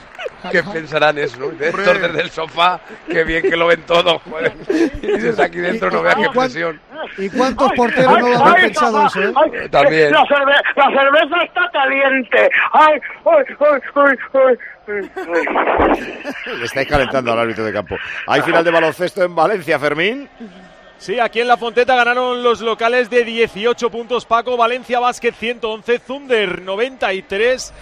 [0.52, 1.50] ¿Qué pensarán eso, no?
[1.50, 4.54] De estos desde el sofá, qué bien que lo ven todo, joder.
[5.02, 6.80] Y desde aquí dentro no vean qué presión.
[7.18, 9.22] ¿Y cuántos porteros no lo habrán pensado eso?
[9.22, 9.34] eh?
[9.36, 10.12] ay, También.
[10.12, 12.50] La, cerve- la cerveza está caliente.
[12.74, 14.18] Ay, ay, ay, ay,
[14.86, 15.46] ay, ay,
[16.48, 16.58] ay.
[16.60, 17.96] le estáis calentando al árbitro de campo.
[18.28, 20.30] Hay final de baloncesto en Valencia, Fermín.
[20.98, 26.00] Sí, aquí en La Fonteta ganaron los locales de 18 puntos Paco, Valencia Basket 111,
[26.00, 27.74] Thunder 93.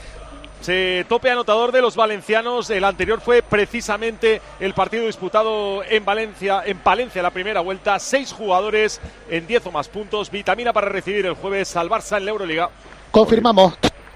[0.61, 2.69] Se tope anotador de los valencianos.
[2.69, 7.97] El anterior fue precisamente el partido disputado en Valencia, en Palencia, la primera vuelta.
[7.99, 10.29] Seis jugadores en 10 o más puntos.
[10.29, 12.69] Vitamina para recibir el jueves al Barça en la Euroliga.
[13.09, 13.73] Confirmamos.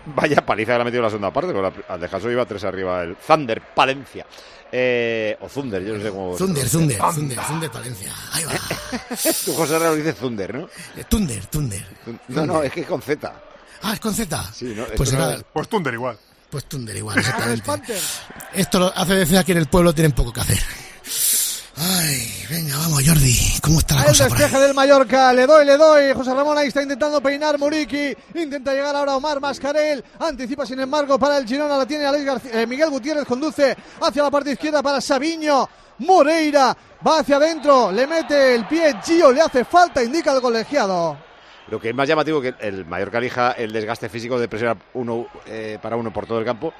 [0.08, 3.02] Vaya paliza que le ha metido la segunda parte, la- al dejarse iba tres arriba
[3.02, 4.24] el Thunder, Palencia.
[4.72, 6.36] Eh, o Thunder, yo no sé cómo.
[6.36, 8.14] Thunder, Thunder, Thunder, Thunder Palencia.
[8.34, 8.52] Ahí va.
[9.46, 10.70] Tú, José Ramos, dices Thunder, ¿no?
[10.96, 11.84] Eh, Thunder, Thunder.
[12.28, 13.34] No, no, es que es con Z.
[13.82, 14.44] Ah, es con Z.
[14.54, 16.18] Sí, no, pues nada, es- Pues Thunder igual.
[16.56, 17.94] Pues Thunder igual, exactamente.
[18.54, 20.58] Esto lo hace decir aquí en el pueblo tienen poco que hacer.
[21.78, 23.38] Ay, venga, vamos, Jordi.
[23.62, 24.30] ¿Cómo está la El cosa ahí?
[24.30, 26.14] despeje del Mallorca, le doy, le doy.
[26.14, 28.16] José Ramón ahí está intentando peinar Muriqui.
[28.36, 30.02] Intenta llegar ahora Omar Mascarel.
[30.20, 31.78] Anticipa, sin embargo, para el Girona.
[31.78, 32.62] La tiene Alex García.
[32.62, 35.68] eh, Miguel Gutiérrez conduce hacia la parte izquierda para Sabiño.
[36.00, 37.92] Moreira va hacia adentro.
[37.92, 38.96] Le mete el pie.
[39.04, 41.18] Gio le hace falta, indica el colegiado.
[41.68, 45.28] Lo que es más llamativo que el Mallorca elija el desgaste físico de presionar uno
[45.48, 46.74] eh, para uno por todo el campo,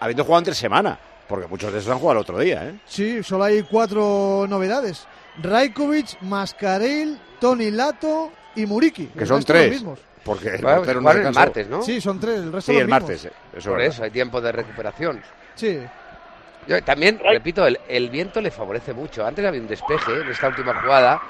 [0.00, 0.98] habiendo jugado entre semana,
[1.28, 2.74] porque muchos de esos han jugado el otro día, ¿eh?
[2.86, 5.06] Sí, solo hay cuatro novedades.
[5.42, 9.06] Rajkovic, Mascarel, Tony Lato y Muriqui.
[9.08, 9.70] Que son tres.
[9.70, 9.98] mismos.
[10.24, 11.82] Porque el Bueno, no el martes, ¿no?
[11.82, 12.36] Sí, son tres.
[12.40, 13.02] El resto Sí, los el mismos.
[13.02, 13.24] martes.
[13.26, 15.22] eh, Eso Por es eso hay tiempo de recuperación.
[15.54, 15.78] Sí.
[16.66, 19.24] Yo también, repito, el, el viento le favorece mucho.
[19.26, 21.20] Antes había un despeje en esta última jugada,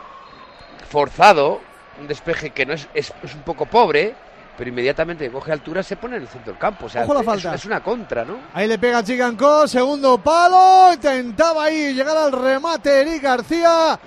[0.88, 1.60] forzado,
[1.98, 4.14] un despeje que no es, es, es un poco pobre,
[4.56, 6.86] pero inmediatamente que coge altura se pone en el centro del campo.
[6.86, 7.54] O sea, Ojo la es- falta.
[7.54, 8.36] Es, una contra, ¿no?
[8.54, 13.98] Ahí le pega Chiganco, segundo palo, intentaba ahí llegar al remate Eric García.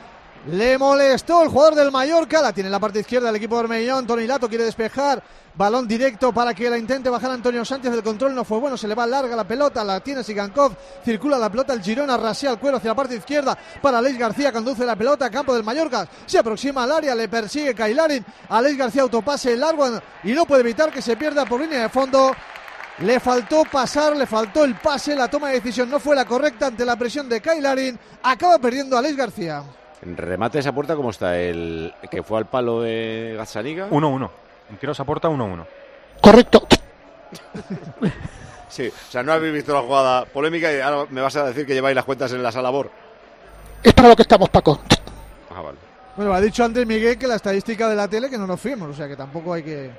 [0.45, 3.61] Le molestó el jugador del Mallorca, la tiene en la parte izquierda el equipo de
[3.61, 5.23] Bermellón, Tony Lato quiere despejar,
[5.55, 8.85] balón directo para que la intente bajar Antonio Sánchez, el control no fue bueno, se
[8.85, 10.73] le va larga la pelota, la tiene Sigankov,
[11.05, 12.17] circula la pelota, el Girona.
[12.17, 15.63] Rasea el cuero hacia la parte izquierda para Alex García, conduce la pelota campo del
[15.63, 19.87] Mallorca, se aproxima al área, le persigue Kailarin, Alex García autopase largo
[20.25, 22.35] y no puede evitar que se pierda por línea de fondo.
[22.99, 26.67] Le faltó pasar, le faltó el pase, la toma de decisión no fue la correcta
[26.67, 27.97] ante la presión de Kailarin.
[28.21, 29.63] Acaba perdiendo Alex García.
[30.05, 31.37] En remate esa puerta, ¿cómo está?
[31.39, 33.89] El que fue al palo de Gazzaniga.
[33.89, 34.29] 1-1.
[34.69, 35.65] En tiros a puerta 1-1.
[36.21, 36.67] Correcto.
[38.69, 41.63] Sí, o sea, no habéis visto la jugada polémica y ahora me vas a decir
[41.63, 42.89] que lleváis las cuentas en la sala BOR.
[43.83, 44.79] Es para lo que estamos, Paco.
[45.55, 45.77] Ah, vale.
[46.15, 48.89] Bueno, ha dicho antes Miguel que la estadística de la tele que no nos fiemos,
[48.89, 49.91] o sea que tampoco hay que.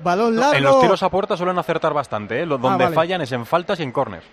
[0.00, 0.54] Balón largo.
[0.54, 2.46] En los tiros a puerta suelen acertar bastante, ¿eh?
[2.46, 2.94] Lo- donde vale.
[2.94, 4.24] fallan es en faltas y en corners.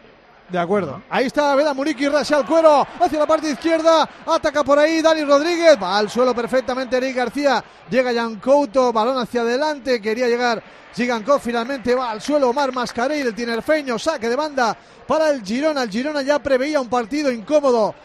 [0.49, 1.01] De acuerdo.
[1.09, 4.07] Ahí está Veda Muriqui, rasea el cuero hacia la parte izquierda.
[4.25, 5.77] Ataca por ahí Dani Rodríguez.
[5.81, 7.63] Va al suelo perfectamente Eric García.
[7.89, 9.99] Llega Jan Couto, balón hacia adelante.
[10.01, 10.61] Quería llegar
[10.95, 11.39] Gigankov.
[11.41, 13.97] Finalmente va al suelo Omar Mascarell, el tinerfeño.
[13.97, 14.77] Saque de banda
[15.07, 15.83] para el Girona.
[15.83, 17.95] El Girona ya preveía un partido incómodo.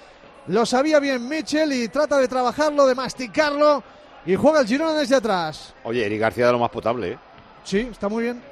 [0.46, 3.82] Lo sabía bien Mitchell y trata de trabajarlo, de masticarlo.
[4.24, 5.74] Y juega el Girona desde atrás.
[5.84, 7.18] Oye, Eric García de lo más potable, ¿eh?
[7.64, 8.42] Sí, está muy bien.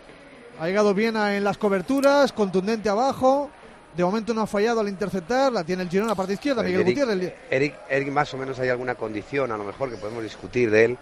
[0.60, 3.50] Ha llegado bien a- en las coberturas, contundente abajo.
[3.96, 6.62] De momento no ha fallado al interceptar, la tiene el Girona a la parte izquierda,
[6.62, 7.34] Miguel Eric, Gutiérrez.
[7.50, 10.84] Eric, Eric más o menos hay alguna condición, a lo mejor, que podemos discutir de
[10.84, 10.98] él,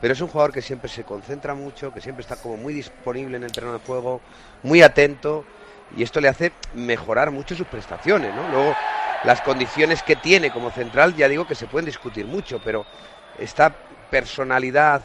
[0.00, 3.36] pero es un jugador que siempre se concentra mucho, que siempre está como muy disponible
[3.36, 4.20] en el terreno de juego,
[4.62, 5.44] muy atento,
[5.96, 8.48] y esto le hace mejorar mucho sus prestaciones, ¿no?
[8.48, 8.76] Luego,
[9.24, 12.86] las condiciones que tiene como central, ya digo que se pueden discutir mucho, pero
[13.40, 13.74] esta
[14.08, 15.02] personalidad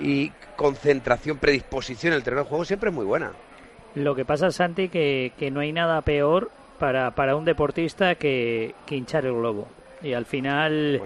[0.00, 3.30] y concentración, predisposición en el terreno de juego siempre es muy buena.
[3.94, 8.74] Lo que pasa, Santi, que, que no hay nada peor para, para un deportista que,
[8.86, 9.68] que hinchar el globo.
[10.02, 11.00] Y al final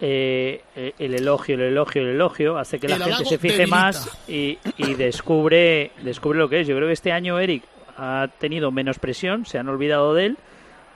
[0.00, 3.76] eh, eh, el elogio, el elogio, el elogio hace que la gente se fije debilita.
[3.76, 6.66] más y, y descubre, descubre lo que es.
[6.68, 7.64] Yo creo que este año Eric
[7.98, 10.38] ha tenido menos presión, se han olvidado de él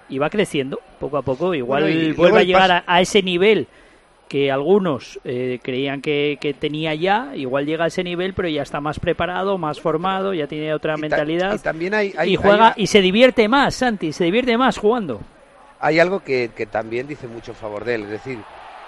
[0.08, 1.52] y va creciendo poco a poco.
[1.52, 3.66] Igual Bueno, y vuelve a llegar a, a ese nivel
[4.30, 8.62] que algunos eh, creían que, que tenía ya, igual llega a ese nivel, pero ya
[8.62, 11.56] está más preparado, más formado, ya tiene otra mentalidad.
[11.56, 14.78] y también hay- hay- y juega hay- y se divierte más, Santi, se divierte más
[14.78, 15.20] jugando.
[15.80, 18.38] Hay algo que, que también dice mucho a favor de él, es decir,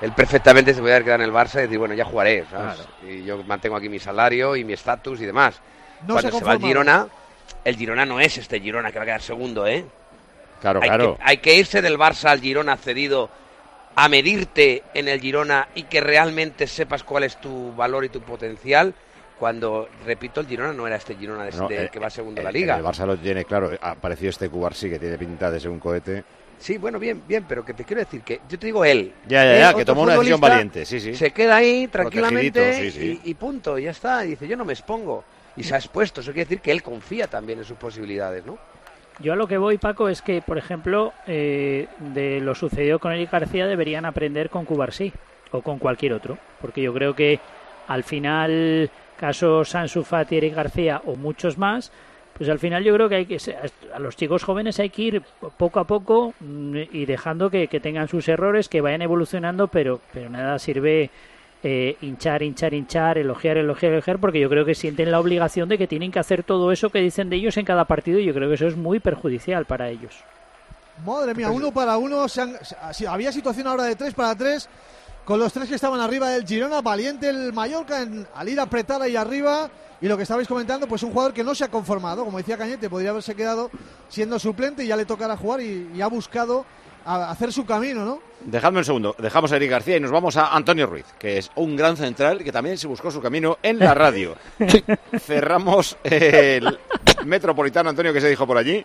[0.01, 2.87] él perfectamente se puede haber quedado en el Barça y decir, bueno, ya jugaré, ¿sabes?
[3.05, 5.61] Y yo mantengo aquí mi salario y mi estatus y demás.
[6.07, 6.61] No se Cuando ha se, va al.
[6.61, 7.07] Girona,
[7.65, 9.85] el Girona no es este Girona que va a quedar segundo, ¿eh?
[10.61, 11.17] Claro, hay claro.
[11.17, 13.29] Que, hay que irse del Barça al Girona cedido
[13.95, 18.21] a medirte en el Girona y que realmente sepas cuál es tu valor y tu
[18.21, 18.95] potencial.
[19.39, 22.41] Cuando, repito, el Girona no era este Girona de, No, de- eh, que va segundo
[22.41, 22.77] en eh, la liga.
[22.79, 23.71] El Barça lo tiene claro.
[23.81, 26.23] Ha aparecido este Cubarsí que tiene pinta de ser un cohete.
[26.61, 29.13] Sí, bueno, bien, bien, pero que te quiero decir que yo te digo él.
[29.27, 31.17] Ya, ya, Él, ya, que otro tomó una decisión valiente, sí, sí.
[31.17, 33.21] Se queda ahí tranquilamente Protegidito, sí, sí.
[33.25, 34.25] Y, y punto, y ya está.
[34.25, 35.25] Y dice, yo no me expongo.
[35.57, 36.21] Y se ha expuesto.
[36.21, 38.59] Eso quiere decir que él confía también en sus posibilidades, ¿no?
[39.21, 43.13] Yo a lo que voy, Paco, es que, por ejemplo, eh, de lo sucedido con
[43.13, 45.13] Eric García deberían aprender con Cubarsí
[45.51, 47.39] o con cualquier otro, porque yo creo que
[47.89, 51.93] al final, caso Sansu Eric García o muchos más,
[52.37, 53.39] pues al final yo creo que hay que
[53.95, 55.23] a los chicos jóvenes hay que ir
[55.59, 60.01] poco a poco mm, y dejando que, que tengan sus errores, que vayan evolucionando, pero
[60.13, 61.11] pero nada sirve
[61.63, 65.79] eh, hinchar, hinchar, hinchar, elogiar, elogiar, elogiar, porque yo creo que sienten la obligación de
[65.79, 68.35] que tienen que hacer todo eso que dicen de ellos en cada partido y yo
[68.35, 70.15] creo que eso es muy perjudicial para ellos.
[71.07, 72.29] Madre mía, uno para uno.
[72.29, 72.57] se han-
[72.93, 74.69] se- había situación ahora de tres para tres.
[75.25, 78.69] Con los tres que estaban arriba del Girona, valiente el Mallorca en, al ir a
[79.01, 79.71] ahí arriba.
[80.01, 82.59] Y lo que estabais comentando, pues un jugador que no se ha conformado, como decía
[82.59, 83.71] Cañete, podría haberse quedado
[84.09, 86.67] siendo suplente y ya le tocará jugar y ha buscado
[87.05, 88.19] a- hacer su camino, ¿no?
[88.45, 89.15] Dejadme un segundo.
[89.19, 92.43] Dejamos a Eric García y nos vamos a Antonio Ruiz, que es un gran central
[92.43, 94.37] que también se buscó su camino en la radio.
[95.21, 96.79] Cerramos el
[97.25, 98.85] Metropolitano, Antonio, que se dijo por allí.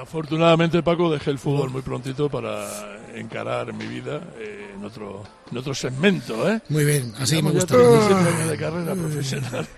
[0.00, 2.66] Afortunadamente, Paco, dejé el fútbol muy prontito para
[3.14, 6.48] encarar mi vida eh, en, otro, en otro segmento.
[6.50, 6.60] ¿eh?
[6.68, 7.74] Muy bien, así me gusta.
[7.74, 9.68] ya 37 años de carrera profesional.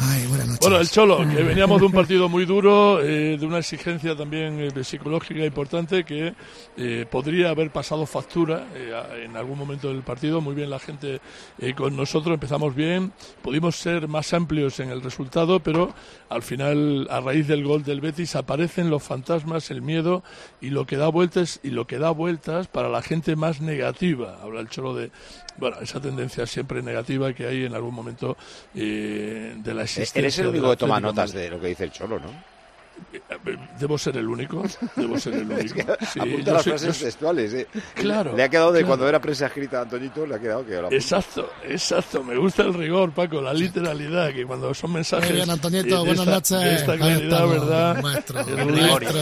[0.00, 0.60] Ay, buenas noches.
[0.60, 4.60] Bueno, el Cholo, que veníamos de un partido muy duro, eh, de una exigencia también
[4.60, 6.34] eh, psicológica importante que
[6.76, 10.40] eh, podría haber pasado factura eh, en algún momento del partido.
[10.40, 11.20] Muy bien la gente
[11.58, 13.12] eh, con nosotros, empezamos bien,
[13.42, 15.94] pudimos ser más amplios en el resultado, pero
[16.28, 20.22] al final, a raíz del gol del Betis, aparecen los fantasmas, el miedo
[20.60, 24.38] y lo que da vueltas y lo que da vueltas para la gente más negativa.
[24.42, 25.10] Habla el Cholo de,
[25.56, 28.36] bueno, esa tendencia siempre negativa que hay en algún momento
[28.74, 30.18] eh, de la existencia.
[30.20, 32.56] Eres el único que toma notas de lo que dice el Cholo, ¿no?
[33.78, 34.62] Debo ser el único.
[34.96, 35.96] Debo ser el Es que único.
[36.12, 37.66] Sí, apunta las soy- frases yo- textuales, ¿eh?
[37.94, 38.86] Claro, Le ha quedado de claro.
[38.88, 40.90] cuando era prensa escrita a Antoñito, le ha quedado que lo.
[40.90, 42.24] Exacto, exacto.
[42.24, 45.28] Me gusta el rigor, Paco, la literalidad, que cuando son mensajes.
[45.28, 46.60] Muy bien, Antoñito, eh, de buenas esta- noches.
[46.70, 48.02] de esta calidad, estamos, ¿verdad?
[48.02, 49.20] maestro, El maestro.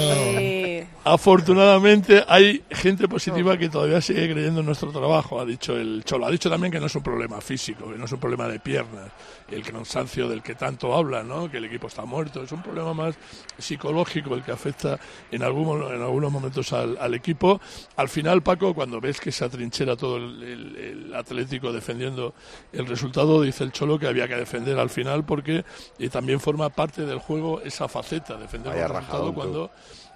[1.06, 6.26] Afortunadamente hay gente positiva que todavía sigue creyendo en nuestro trabajo, ha dicho el Cholo.
[6.26, 8.58] Ha dicho también que no es un problema físico, que no es un problema de
[8.58, 9.10] piernas,
[9.50, 11.50] el cansancio del que tanto habla, ¿no?
[11.50, 12.42] que el equipo está muerto.
[12.42, 13.16] Es un problema más
[13.58, 14.98] psicológico el que afecta
[15.30, 17.60] en, algún, en algunos momentos al, al equipo.
[17.96, 22.34] Al final, Paco, cuando ves que se atrinchera todo el, el- el Atlético defendiendo
[22.72, 25.64] el resultado, dice el Cholo que había que defender al final porque
[25.98, 29.70] eh, también forma parte del juego esa faceta, defender Vaya el resultado tú.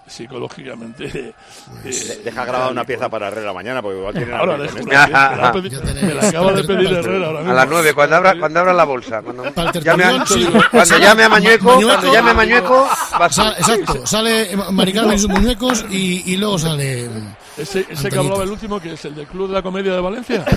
[0.08, 1.04] Psicológicamente
[1.84, 4.86] eh, Deja grabada una pieza para Herrera mañana, porque igual tiene Ahora algo dejo con
[4.88, 5.06] una esto.
[5.10, 7.52] pieza, me la ha pedi- me la acaba de pedir Herrera ahora mismo.
[7.52, 9.22] A las 9, cuando abra, cuando abra la bolsa.
[9.22, 9.44] Cuando
[9.80, 10.46] llame a, sí.
[10.70, 12.88] cuando Sale llame a Mañueco, cuando llame a Mañueco,
[13.20, 17.08] exacto, sale Maricarmen y sus muñecos y, y luego sale.
[17.56, 20.00] Ese, ese que hablaba el último, que es el del Club de la Comedia de
[20.00, 20.44] Valencia.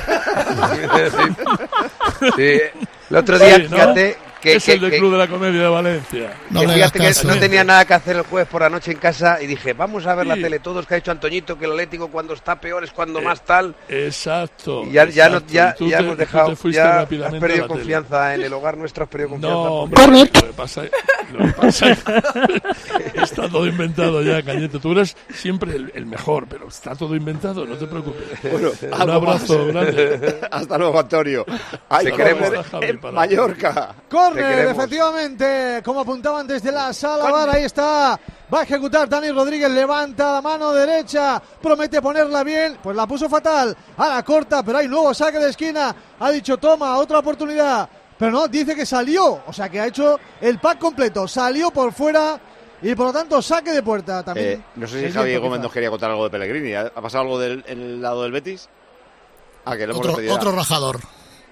[2.36, 2.60] Sí.
[3.10, 3.78] El otro día, Sí, ¿no?
[4.42, 6.34] Que, es que- el del que- Club de la Comedia de Valencia.
[6.52, 9.42] que fíjate que no tenía nada que hacer el jueves por la noche en casa
[9.42, 12.10] y dije, vamos a ver la tele todos que ha dicho Antoñito, que el Atlético
[12.10, 13.76] cuando está peor es cuando Eh, más tal.
[13.88, 14.84] Exacto.
[14.86, 15.86] Y ya, ya, no- exacto.
[15.86, 17.08] ya, ya te- hemos dejado, ya has
[17.40, 19.58] perdido confianza en el hogar nuestro, has perdido confianza.
[19.58, 20.84] No, hombre, pasa,
[21.32, 21.86] lo que pasa
[23.14, 24.80] está todo inventado ya, Cañete.
[24.80, 28.24] Tú eres siempre el, el mejor, pero está todo inventado, no te preocupes.
[28.52, 28.70] Bueno,
[29.04, 30.40] Un abrazo grande.
[30.52, 31.46] Hasta luego, Antonio.
[31.90, 32.36] Hay que
[33.12, 33.96] Mallorca.
[34.34, 38.20] Córner, efectivamente, como apuntaban desde la sala bar, ahí está.
[38.54, 43.30] Va a ejecutar Dani Rodríguez, levanta la mano derecha, promete ponerla bien, pues la puso
[43.30, 47.88] fatal, a la corta, pero hay nuevo saque de esquina, ha dicho toma, otra oportunidad,
[48.18, 51.94] pero no, dice que salió, o sea que ha hecho el pack completo, salió por
[51.94, 52.40] fuera
[52.82, 54.60] y por lo tanto saque de puerta también.
[54.60, 56.74] Eh, no sé si Es Javi cierto, Gómez nos quería contar algo de Pellegrini.
[56.74, 58.68] ¿Ha pasado algo del, en el lado del Betis?
[59.66, 61.00] Ah, que lo hemos Otro, rajador.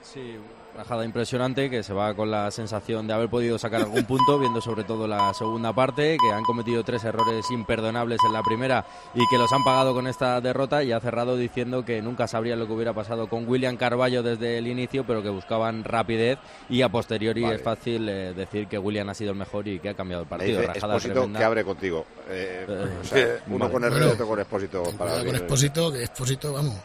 [0.01, 0.37] Sí,
[0.79, 4.61] rajada impresionante que se va con la sensación de haber podido sacar algún punto, viendo
[4.61, 9.27] sobre todo la segunda parte, que han cometido tres errores imperdonables en la primera y
[9.29, 12.65] que los han pagado con esta derrota y ha cerrado diciendo que nunca sabría lo
[12.65, 16.39] que hubiera pasado con William Carballo desde el inicio, pero que buscaban rapidez
[16.69, 17.55] y a posteriori Vale.
[17.57, 20.29] es fácil eh, decir que William ha sido el mejor y que ha cambiado el
[20.29, 20.61] partido.
[20.61, 21.39] dice Rajada Expósito tremenda.
[21.39, 22.05] que abre contigo.
[22.29, 23.71] Eh, Eh, o sea, uno vale.
[23.73, 24.07] con Bueno.
[24.13, 24.83] otro con Expósito.
[24.97, 25.35] Para con.
[25.35, 26.75] Expósito, que Expósito, vamos.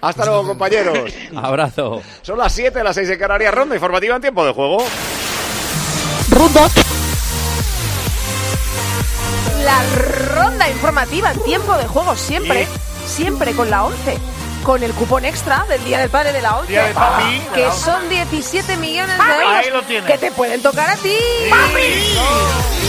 [0.00, 0.98] Hasta luego, compañeros.
[1.36, 2.00] Abrazo.
[2.22, 3.52] Son las 7, las 6 de Canarias.
[3.52, 4.78] Ronda informativa en tiempo de juego.
[6.30, 6.66] Ronda.
[9.62, 9.82] La
[10.34, 12.66] ronda informativa en tiempo de juego siempre,
[13.06, 14.16] siempre con la 11.
[14.64, 16.70] Con el cupón extra del Día del Padre de la 11.
[16.72, 17.84] Día del papi, de que la 11.
[17.84, 19.54] son 17 millones de Papi, euros.
[19.56, 20.10] ahí lo tienes.
[20.10, 21.14] Que te pueden tocar a ti.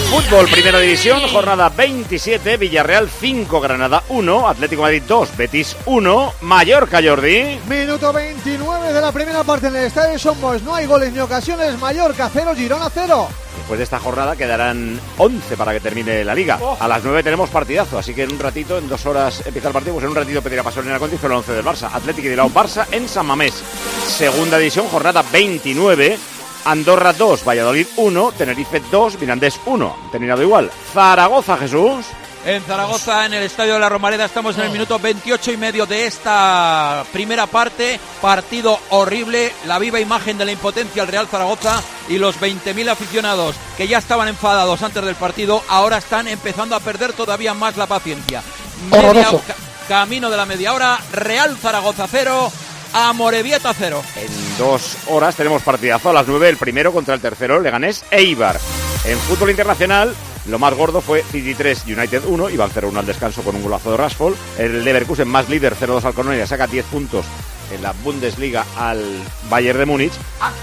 [0.09, 6.99] Fútbol, primera división, jornada 27, Villarreal 5, Granada 1, Atlético Madrid 2, Betis 1, Mallorca,
[7.03, 7.59] Jordi.
[7.67, 10.61] Minuto 29 de la primera parte en el estadio Somos.
[10.63, 11.77] No hay goles ni ocasiones.
[11.79, 13.29] Mallorca 0, Girona 0.
[13.59, 16.59] Después de esta jornada quedarán 11 para que termine la liga.
[16.79, 19.73] A las 9 tenemos partidazo, así que en un ratito, en dos horas empieza el
[19.73, 21.89] partido, pues en un ratito pedirá paso en la y el 11 del Barça.
[21.93, 23.61] Atlético y Bilbao Barça en San Mamés.
[24.07, 26.17] Segunda división, jornada 29.
[26.65, 29.95] Andorra 2, Valladolid 1, Tenerife 2, Mirandés 1.
[30.11, 30.71] Terminado igual.
[30.93, 32.05] Zaragoza, Jesús.
[32.45, 35.85] En Zaragoza, en el Estadio de la Romareda, estamos en el minuto 28 y medio
[35.85, 37.99] de esta primera parte.
[38.21, 43.55] Partido horrible, la viva imagen de la impotencia del Real Zaragoza y los 20.000 aficionados
[43.77, 47.87] que ya estaban enfadados antes del partido, ahora están empezando a perder todavía más la
[47.87, 48.41] paciencia.
[48.89, 49.41] Media- Horroroso.
[49.45, 49.55] ca-
[49.87, 52.51] camino de la media hora, Real Zaragoza 0,
[52.93, 54.01] Amorebieta 0.
[54.15, 58.59] En dos horas tenemos partidazo a las 9, el primero contra el tercero, Leganés Eibar.
[59.03, 60.15] En fútbol internacional,
[60.49, 63.91] lo más gordo fue City 3, United 1, iban 0-1 al descanso con un golazo
[63.91, 64.35] de Rashford.
[64.57, 67.25] El Leverkusen más líder, 0-2 al Colonia, saca 10 puntos
[67.71, 69.03] en la Bundesliga al
[69.49, 70.13] Bayern de Múnich.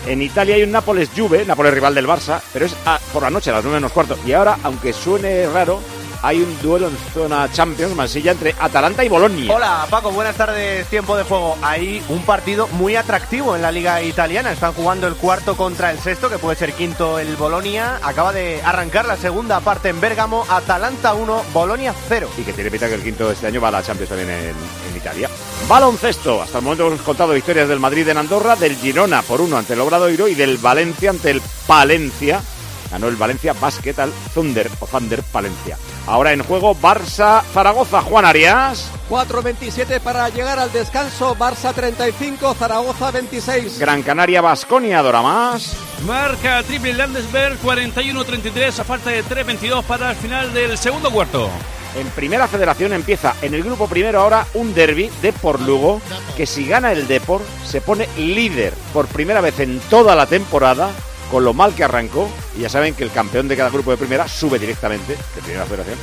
[0.07, 3.51] En Italia hay un Nápoles-Juve, Nápoles rival del Barça, pero es a- por la noche,
[3.51, 4.18] a las 9 menos cuarto.
[4.27, 5.81] Y ahora, aunque suene raro,
[6.27, 9.55] hay un duelo en zona Champions, Mansilla, entre Atalanta y Bolonia.
[9.55, 11.57] Hola Paco, buenas tardes, tiempo de juego.
[11.62, 14.51] Hay un partido muy atractivo en la liga italiana.
[14.51, 18.01] Están jugando el cuarto contra el sexto, que puede ser quinto el Bolonia.
[18.03, 20.45] Acaba de arrancar la segunda parte en Bérgamo.
[20.49, 22.29] Atalanta 1, Bolonia 0.
[22.37, 24.29] y que tiene pinta que el quinto de este año va a la Champions también
[24.29, 24.49] en,
[24.91, 25.31] en Italia.
[25.69, 26.43] Baloncesto.
[26.43, 29.75] Hasta el momento hemos contado victorias del Madrid en Andorra, del Girona por uno ante
[29.75, 32.43] el Obradoiro y del Valencia ante el Palencia.
[32.90, 35.77] Ganó el Valencia Basket al Thunder o Thunder Palencia.
[36.07, 38.90] Ahora en juego Barça Zaragoza Juan Arias.
[39.11, 41.37] 4.27 para llegar al descanso.
[41.37, 43.79] Barça 35, Zaragoza 26.
[43.79, 45.77] Gran Canaria Basconia Dora más.
[46.07, 51.51] Marca triple Landesberg 41-33 a falta de 3.22 para el final del segundo cuarto.
[51.96, 56.03] En primera federación empieza en el grupo primero ahora un derby de por Lugo
[56.37, 60.90] que si gana el Depor se pone líder por primera vez en toda la temporada
[61.31, 63.97] con lo mal que arrancó y ya saben que el campeón de cada grupo de
[63.97, 65.99] primera sube directamente de primera federación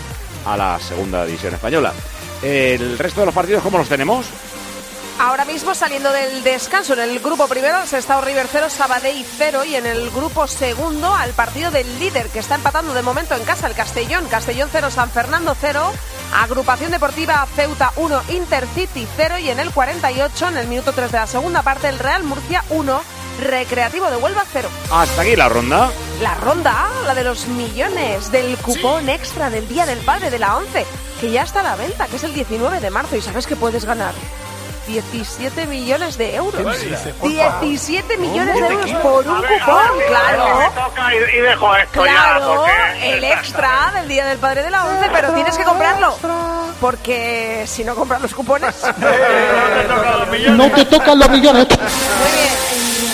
[0.45, 1.93] a la segunda división española.
[2.41, 4.25] El resto de los partidos ¿cómo los tenemos?
[5.19, 9.75] Ahora mismo saliendo del descanso en el grupo primero, Sestao River 0, Sabadell 0 y
[9.75, 13.67] en el grupo segundo al partido del líder que está empatando de momento en casa
[13.67, 15.93] el Castellón, Castellón 0, San Fernando 0,
[16.33, 21.17] Agrupación Deportiva Ceuta 1, Intercity 0 y en el 48, en el minuto 3 de
[21.19, 23.01] la segunda parte, el Real Murcia 1,
[23.39, 24.69] Recreativo de Huelva 0.
[24.91, 25.89] Hasta aquí la ronda.
[26.21, 30.55] La ronda, la de los millones del cupón extra del Día del Padre de la
[30.57, 30.85] 11,
[31.19, 33.55] que ya está a la venta, que es el 19 de marzo y sabes que
[33.55, 34.13] puedes ganar
[34.87, 36.77] 17 millones de euros.
[36.77, 37.59] ¿Qué dice, porfa?
[37.61, 40.43] 17 millones de euros por un ver, cupón, ver, claro.
[40.43, 43.13] a ver, me toca y, y dejo esto ya, Claro, porque...
[43.13, 46.17] el extra del Día del Padre de la 11, pero tienes que comprarlo.
[46.79, 48.75] Porque si no compras los cupones.
[50.51, 51.67] No te tocan los millones.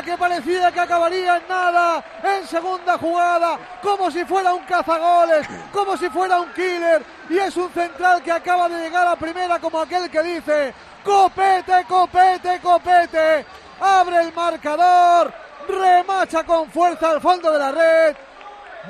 [0.00, 2.02] que parecía que acabaría en nada.
[2.22, 7.04] En segunda jugada, como si fuera un cazagoles, como si fuera un killer.
[7.28, 10.72] Y es un central que acaba de llegar a primera, como aquel que dice:
[11.04, 13.44] Copete, copete, copete.
[13.80, 15.34] Abre el marcador.
[15.68, 18.16] Remacha con fuerza al fondo de la red.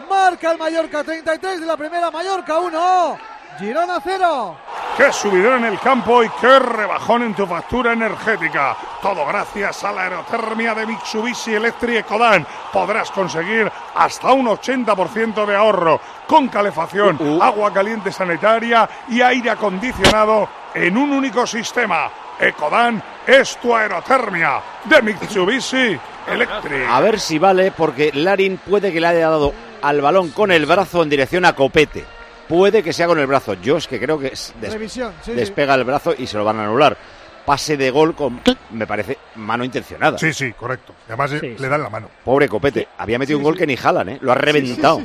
[0.08, 3.18] Marca el Mallorca 33 de la primera, Mallorca 1.
[3.58, 4.56] Girona 0.
[4.96, 8.76] Qué subidón en el campo y qué rebajón en tu factura energética.
[9.00, 12.46] Todo gracias a la aerotermia de Mitsubishi Electric Ecodan.
[12.70, 20.46] Podrás conseguir hasta un 80% de ahorro con calefacción, agua caliente sanitaria y aire acondicionado
[20.74, 22.10] en un único sistema.
[22.38, 26.86] Ecodan es tu aerotermia de Mitsubishi Electric.
[26.90, 30.66] A ver si vale, porque Larin puede que le haya dado al balón con el
[30.66, 32.04] brazo en dirección a Copete.
[32.48, 33.54] Puede que sea con el brazo.
[33.54, 35.36] Yo es que creo que es des- Revisión, sí, sí.
[35.36, 36.96] despega el brazo y se lo van a anular.
[37.44, 38.40] Pase de gol con,
[38.70, 40.16] me parece, mano intencionada.
[40.18, 40.94] Sí, sí, correcto.
[41.08, 42.08] Además eh, le dan la mano.
[42.24, 42.86] Pobre Copete.
[42.98, 44.18] Había metido un gol que ni jalan, ¿eh?
[44.20, 45.00] Lo ha reventado.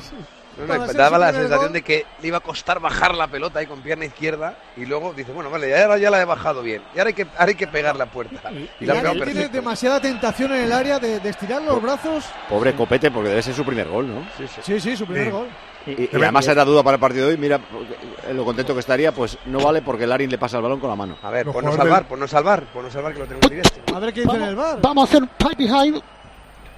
[0.57, 3.81] Ser daba la sensación de que le iba a costar bajar la pelota ahí con
[3.81, 6.81] pierna izquierda y luego dice, bueno, vale, ya, ahora ya la he bajado bien.
[6.95, 8.51] Y ahora hay que, ahora hay que pegar la puerta.
[8.51, 9.49] Y, Y la tiene perfecto.
[9.53, 12.25] demasiada tentación en el área de, de estirar los brazos.
[12.49, 14.27] Pobre Copete, porque debe ser su primer gol, ¿no?
[14.63, 15.29] Sí, sí, su primer Sí.
[15.31, 15.47] gol.
[15.87, 17.37] Y, y además era duda para el partido de hoy.
[17.37, 20.79] Mira, porque- lo contento que estaría, pues no vale porque Larin le pasa el balón
[20.79, 21.17] con la mano.
[21.23, 23.95] A ver, ponnos jugadores salvar, ponnos salvar, ponnos salvar que lo tenemos directo.
[23.95, 24.79] A ver qué dice en el bar.
[24.81, 26.01] Vamos a hacer un tie behind.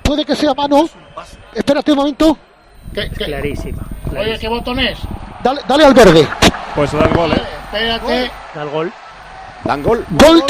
[0.03, 0.88] Puede que sea mano.
[1.53, 2.38] Espérate un momento.
[3.16, 3.84] Clarísima.
[4.18, 4.97] Oye, ¿qué botón es?
[5.43, 6.28] Dale, dale al verde.
[6.76, 7.41] Pues da el gol, ¿eh?
[7.66, 8.32] Espérate.
[8.55, 8.91] Da el gol.
[9.64, 10.05] Dan gol.
[10.12, 10.43] Gol.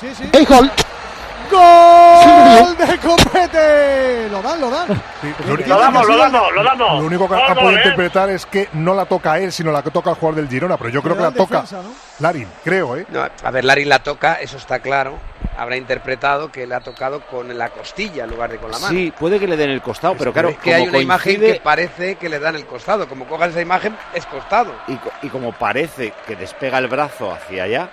[0.00, 0.24] Sí, sí.
[0.32, 0.70] Hay gol.
[1.50, 4.28] ¡Gol de Copete!
[4.30, 4.88] Lo dan, lo dan.
[5.46, 7.00] Lo, único- Lo damos, lo damos, lo damos.
[7.00, 7.74] lo único que ha podido ¿eh?
[7.76, 10.76] interpretar es que no la toca él, sino la que toca el jugador del Girona.
[10.76, 11.64] Pero yo creo que la toca
[12.20, 13.06] Larin, creo, ¿eh?
[13.10, 15.18] No, a ver, Larin la toca, eso está claro.
[15.58, 18.94] Habrá interpretado que le ha tocado con la costilla en lugar de con la mano.
[18.96, 21.52] Sí, puede que le den el costado, pero claro, es que hay una imagen coincide-
[21.54, 23.06] que parece que le dan el costado.
[23.08, 24.72] Como cojas esa imagen, es costado.
[24.88, 27.90] Y, y como parece que despega el brazo hacia allá.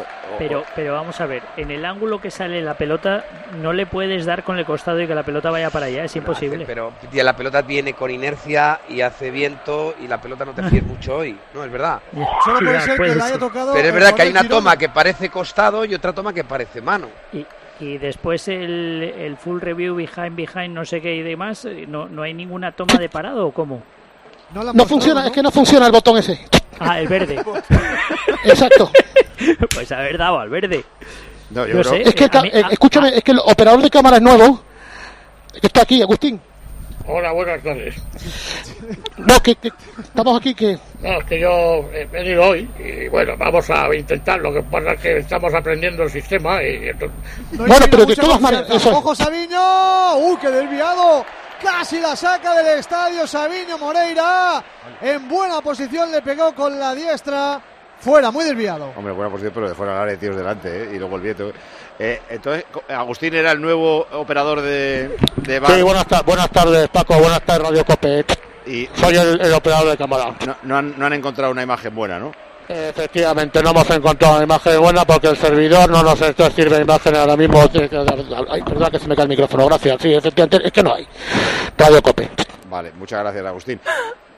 [0.00, 3.24] O- Pero, pero vamos a ver, en el ángulo que sale la pelota
[3.60, 6.14] no le puedes dar con el costado y que la pelota vaya para allá, es
[6.16, 6.64] imposible.
[6.66, 10.62] Pero tía, la pelota viene con inercia y hace viento y la pelota no te
[10.64, 11.36] fíes mucho hoy.
[11.54, 12.00] No, es verdad.
[12.44, 13.72] Solo puede ser que le haya tocado.
[13.74, 16.80] Pero es verdad que hay una toma que parece costado y otra toma que parece
[16.80, 17.08] mano.
[17.32, 17.46] Y,
[17.80, 22.08] y después el, el full review behind, behind, no sé qué y demás, eh, no,
[22.08, 23.82] no hay ninguna toma de parado o cómo.
[24.54, 26.38] No funciona, es que no funciona el botón ese.
[26.78, 27.42] Ah, el verde.
[28.44, 28.90] Exacto.
[29.74, 30.84] pues haber dado al verde.
[31.50, 32.02] No, yo sé.
[32.02, 34.62] Es que, a mí- eh, a- escúchame, es que el operador de cámara es nuevo.
[35.60, 36.40] Que está aquí, Agustín.
[37.08, 37.94] Hola, buenas tardes.
[39.16, 39.70] No, que, que
[40.02, 40.76] estamos aquí, que.
[41.00, 44.40] No, es que yo he venido hoy y bueno, vamos a intentar.
[44.40, 47.16] Lo que pasa es que estamos aprendiendo el sistema y entonces...
[47.52, 48.90] No Bueno, pero de todas maneras, eso.
[48.90, 50.16] ¡Ojo, Sabiño!
[50.16, 51.24] ¡Uh, qué desviado!
[51.62, 54.62] Casi la saca del estadio Sabiño Moreira.
[55.00, 57.60] En buena posición le pegó con la diestra.
[58.00, 58.92] Fuera, muy desviado.
[58.96, 60.90] Hombre, buena posición, pero de fuera del área de tiros delante, ¿eh?
[60.94, 61.52] Y luego el viento.
[61.98, 65.62] Eh, entonces, Agustín era el nuevo operador de, de.
[65.66, 67.18] Sí, buenas, ta- buenas tardes, Paco.
[67.18, 68.38] Buenas tardes, Radio Copet.
[68.66, 70.34] Y Soy el, el operador de cámara.
[70.46, 72.32] no, no han, no han encontrado una imagen buena, ¿no?
[72.68, 77.14] Efectivamente, no hemos encontrado una imagen buena porque el servidor no nos está- sirve imagen
[77.16, 77.60] ahora mismo.
[78.50, 79.96] Ay, perdón que se me cae el micrófono, gracias.
[80.02, 81.06] Sí, efectivamente, es que no hay.
[81.78, 82.28] Radio Cope.
[82.68, 83.80] Vale, muchas gracias, Agustín.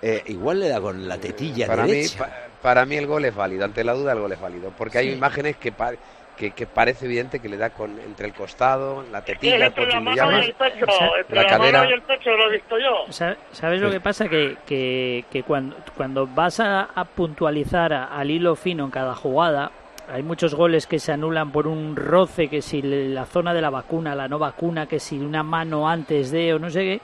[0.02, 2.18] Eh, igual le da con la tetilla Para mí, derecha.
[2.18, 2.30] pa-
[2.62, 3.64] para mí el gol es válido.
[3.64, 4.72] Ante la duda el gol es válido.
[4.76, 5.16] Porque hay Sí.
[5.16, 5.92] imágenes que, pa-
[6.36, 9.86] que, que parece evidente que le da con entre el costado, la Sí, tetilla, entre
[9.88, 10.86] la mano y el pecho,
[11.18, 11.78] entre la la, cadera.
[11.80, 13.12] mano y el pecho lo he visto yo.
[13.12, 14.28] Sa- ¿Sabes lo que pasa?
[14.28, 19.16] Que, que, que cuando, cuando vas a, a puntualizar a- al hilo fino en cada
[19.16, 19.72] jugada,
[20.12, 23.70] hay muchos goles que se anulan por un roce, que si la zona de la
[23.70, 27.00] vacuna, la no vacuna, que si una mano antes de o no sé qué.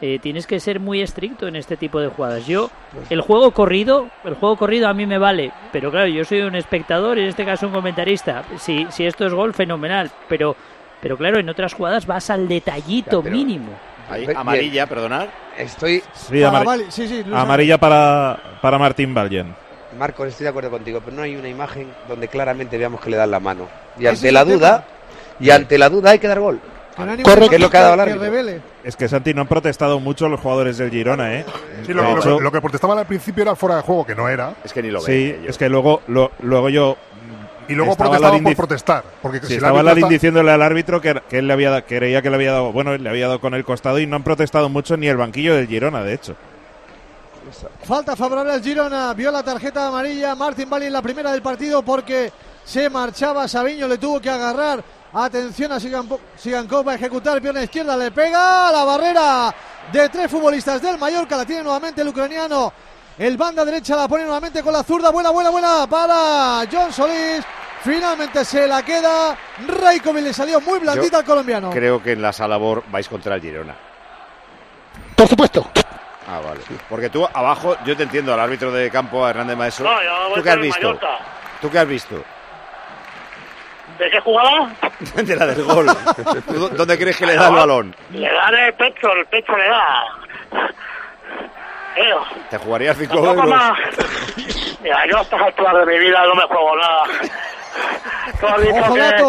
[0.00, 2.46] Eh, tienes que ser muy estricto en este tipo de jugadas.
[2.46, 2.70] Yo,
[3.10, 6.54] el juego corrido, el juego corrido a mí me vale, pero claro, yo soy un
[6.54, 8.44] espectador, en este caso un comentarista.
[8.58, 10.54] Si, si esto es gol, fenomenal, pero,
[11.00, 13.72] pero claro, en otras jugadas vas al detallito mínimo.
[14.10, 15.26] Ahí, amarilla, perdonad.
[15.58, 16.02] Estoy.
[16.14, 19.54] Sí, amar- Vale, sí, sí, amarilla para, para Martín Vallen.
[19.98, 23.16] Marcos, estoy de acuerdo contigo, pero no hay una imagen donde claramente veamos que le
[23.16, 23.66] dan la mano.
[23.98, 24.84] Y Ese ante la duda,
[25.40, 26.60] y ante la duda hay que dar gol.
[27.22, 27.54] Correcto.
[27.54, 28.30] Es lo que ha dado el imagen árbitro.
[28.30, 28.60] revele.
[28.84, 31.44] Es que Santi no han protestado mucho los jugadores del Girona, ¿eh?
[31.86, 34.14] Sí, lo, De lo- hecho- lo que protestaban al principio era fuera de juego, que
[34.14, 34.54] no era.
[34.64, 36.96] Es que ni lo Sí, es que luego, lo- luego yo.
[37.68, 39.04] Y luego estaba protestaban por protestar.
[39.20, 42.30] Porque Sí, si estaba está- diciéndole al árbitro que, que él le había creía que
[42.30, 44.68] le había dado, bueno, él le había dado con el costado y no han protestado
[44.70, 46.34] mucho ni el banquillo del Girona, de hecho.
[47.84, 49.12] Falta favorable al Girona.
[49.14, 50.34] Vio la tarjeta amarilla.
[50.34, 52.30] Martín Bali en la primera del partido porque
[52.64, 53.48] se marchaba.
[53.48, 54.82] Sabiño le tuvo que agarrar
[55.12, 59.54] Atención a Sigankov, va a ejecutar pierna izquierda, le pega a la barrera
[59.90, 62.72] de tres futbolistas del Mallorca, la tiene nuevamente el ucraniano.
[63.18, 67.44] El banda derecha la pone nuevamente con la zurda, buena, buena, buena para John Solís.
[67.82, 69.36] Finalmente se la queda.
[69.66, 71.70] Raikovic le salió muy blandita al colombiano.
[71.70, 73.74] Creo que en la Salabor vais contra el Girona.
[75.16, 75.68] Por supuesto.
[76.28, 76.60] Ah, vale.
[76.88, 79.90] Porque tú abajo, yo te entiendo, al árbitro de campo, a Hernández Maestro.
[79.90, 80.86] No, yo voy ¿Tú qué has visto?
[80.86, 81.18] Mallorca.
[81.60, 82.24] ¿Tú qué has visto?
[83.98, 84.68] ¿De qué jugaba?
[85.14, 85.86] de la del gol.
[86.46, 87.96] ¿Tú ¿Dónde crees que le da el balón?
[88.12, 90.04] Le da en el pecho, el pecho le da.
[91.94, 92.20] Tío,
[92.50, 93.50] Te jugarías 5 tampoco euros.
[93.50, 93.78] más.
[94.82, 97.02] Mira, yo a estas alturas de mi vida no me juego nada.
[98.40, 99.00] Tú has dicho Ojo, que...
[99.00, 99.28] Lato.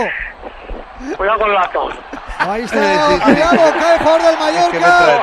[1.18, 1.90] Cuidado con Lato.
[2.38, 5.22] Ahí está, cuidado, cae el jugador del Mallorca.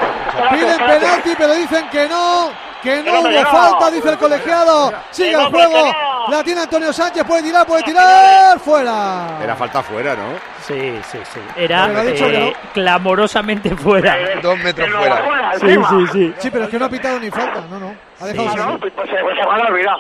[0.51, 2.51] Piden penalti, pero dicen que no,
[2.83, 4.93] que no no hubo falta, dice el colegiado.
[5.13, 6.16] Sigue el juego, no.
[6.31, 9.39] La tiene Antonio Sánchez, puede tirar, puede tirar, fuera.
[9.43, 10.33] Era falta fuera, ¿no?
[10.67, 11.41] Sí, sí, sí.
[11.57, 14.17] Era eh, clamorosamente fuera.
[14.43, 15.53] Dos metros fuera.
[15.61, 16.35] Sí, sí, sí.
[16.39, 17.95] Sí, pero es que no ha pitado ni falta, no, no.
[18.21, 19.97] Ha dejado sin- no, pues se, se van a olvidar.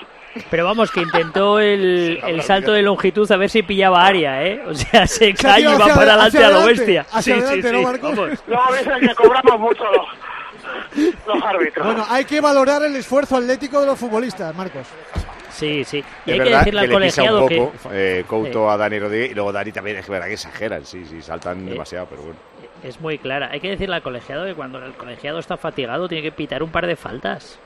[0.50, 4.62] Pero vamos, que intentó el, el salto de longitud a ver si pillaba área, ¿eh?
[4.66, 7.06] O sea, se cae y va hacia- para adelante hacia a lo bestia.
[7.12, 7.84] hacia sí, adelante, sí, ¿no, sí.
[7.84, 8.16] Marcos?
[8.16, 8.38] Vamos.
[8.46, 11.86] Luego dicen que cobramos mucho los, los árbitros.
[11.86, 14.86] Bueno, hay que valorar el esfuerzo atlético de los futbolistas, Marcos.
[15.56, 16.04] Sí, sí.
[16.26, 18.70] Y Es hay que decirle que al le pisa un colegiado que poco eh, Couto
[18.70, 21.70] a Dani Rodríguez y luego Dani también es verdad que exageran, sí, sí, saltan Eh.
[21.72, 22.38] demasiado, pero bueno.
[22.82, 23.48] es muy clara.
[23.50, 26.70] Hay que decirle al colegiado que cuando el colegiado está fatigado tiene que pitar un
[26.70, 27.58] par de faltas.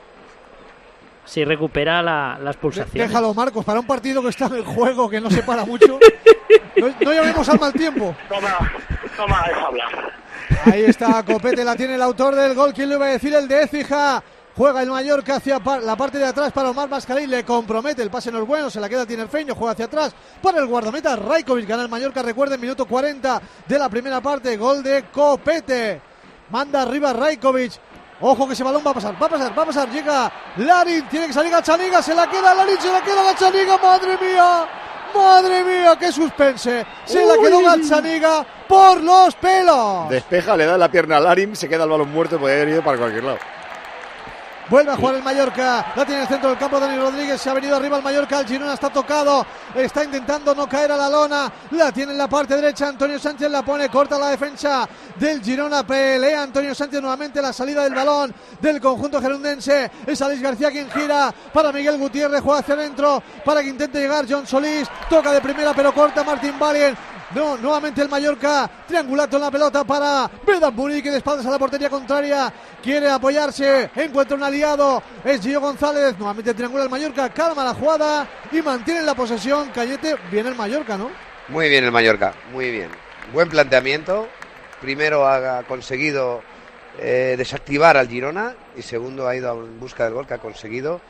[1.25, 3.09] Si recupera la- las pulsaciones.
[3.09, 5.99] Déjalo, Marcos, para un partido que está en el juego, que no se para mucho.
[6.77, 8.15] No, no llamemos al mal tiempo.
[8.29, 8.73] Toma,
[9.17, 10.13] toma, deja hablar.
[10.65, 12.73] Ahí está, Copete la tiene el autor del gol.
[12.73, 13.33] ¿Quién le iba a decir?
[13.35, 14.23] El de Écija.
[14.57, 17.31] Juega el Mallorca hacia la parte de atrás para Omar Mascarín.
[17.31, 18.03] Le compromete.
[18.03, 18.69] El pase no es bueno.
[18.71, 19.55] Se la queda Tinerfeño.
[19.55, 21.69] Juega hacia atrás para el guardameta Raikovic.
[21.69, 22.23] Gana el Mallorca.
[22.23, 24.57] Recuerden, minuto 40 de la primera parte.
[24.57, 26.01] Gol de Copete.
[26.51, 27.73] Manda arriba Raikovic.
[28.23, 29.91] Ojo que ese balón va a pasar, va a pasar, va a pasar.
[29.91, 34.19] Llega Larin, tiene que salir Gachaniga, se la queda Larin, se la queda Gachaniga, madre
[34.19, 34.69] mía,
[35.15, 36.85] madre mía, qué suspense.
[37.07, 40.11] Se la quedó Gachaniga por los pelos.
[40.11, 42.69] Despeja, le da la pierna a Larim, se queda el balón muerto y podría haber
[42.69, 43.39] ido para cualquier lado.
[44.71, 45.93] Vuelve a jugar el Mallorca.
[45.97, 47.41] La tiene en el centro del campo Dani Rodríguez.
[47.41, 48.39] Se ha venido arriba el Mallorca.
[48.39, 49.45] El Girona está tocado.
[49.75, 51.53] Está intentando no caer a la lona.
[51.73, 52.87] La tiene en la parte derecha.
[52.87, 53.89] Antonio Sánchez la pone.
[53.89, 55.85] Corta la defensa del Girona.
[55.85, 59.91] Pelea Antonio Sánchez nuevamente la salida del balón del conjunto gerundense.
[60.07, 62.41] Es Alex García quien gira para Miguel Gutiérrez.
[62.41, 64.89] Juega hacia adentro para que intente llegar John Solís.
[65.09, 66.97] Toca de primera pero corta Martín Valien.
[67.35, 71.59] No, nuevamente el Mallorca, triangulato en la pelota para Vedan Buri, que de a la
[71.59, 72.53] portería contraria,
[72.83, 78.29] quiere apoyarse, encuentra un aliado, es Gio González, nuevamente triangula el Mallorca, calma la jugada
[78.51, 81.09] y mantiene la posesión, Cañete, viene el Mallorca, ¿no?
[81.49, 82.89] Muy bien el Mallorca, muy bien.
[83.33, 84.29] Buen planteamiento.
[84.81, 86.43] Primero ha conseguido
[86.99, 91.01] eh, desactivar al Girona y segundo ha ido en busca del gol que ha conseguido.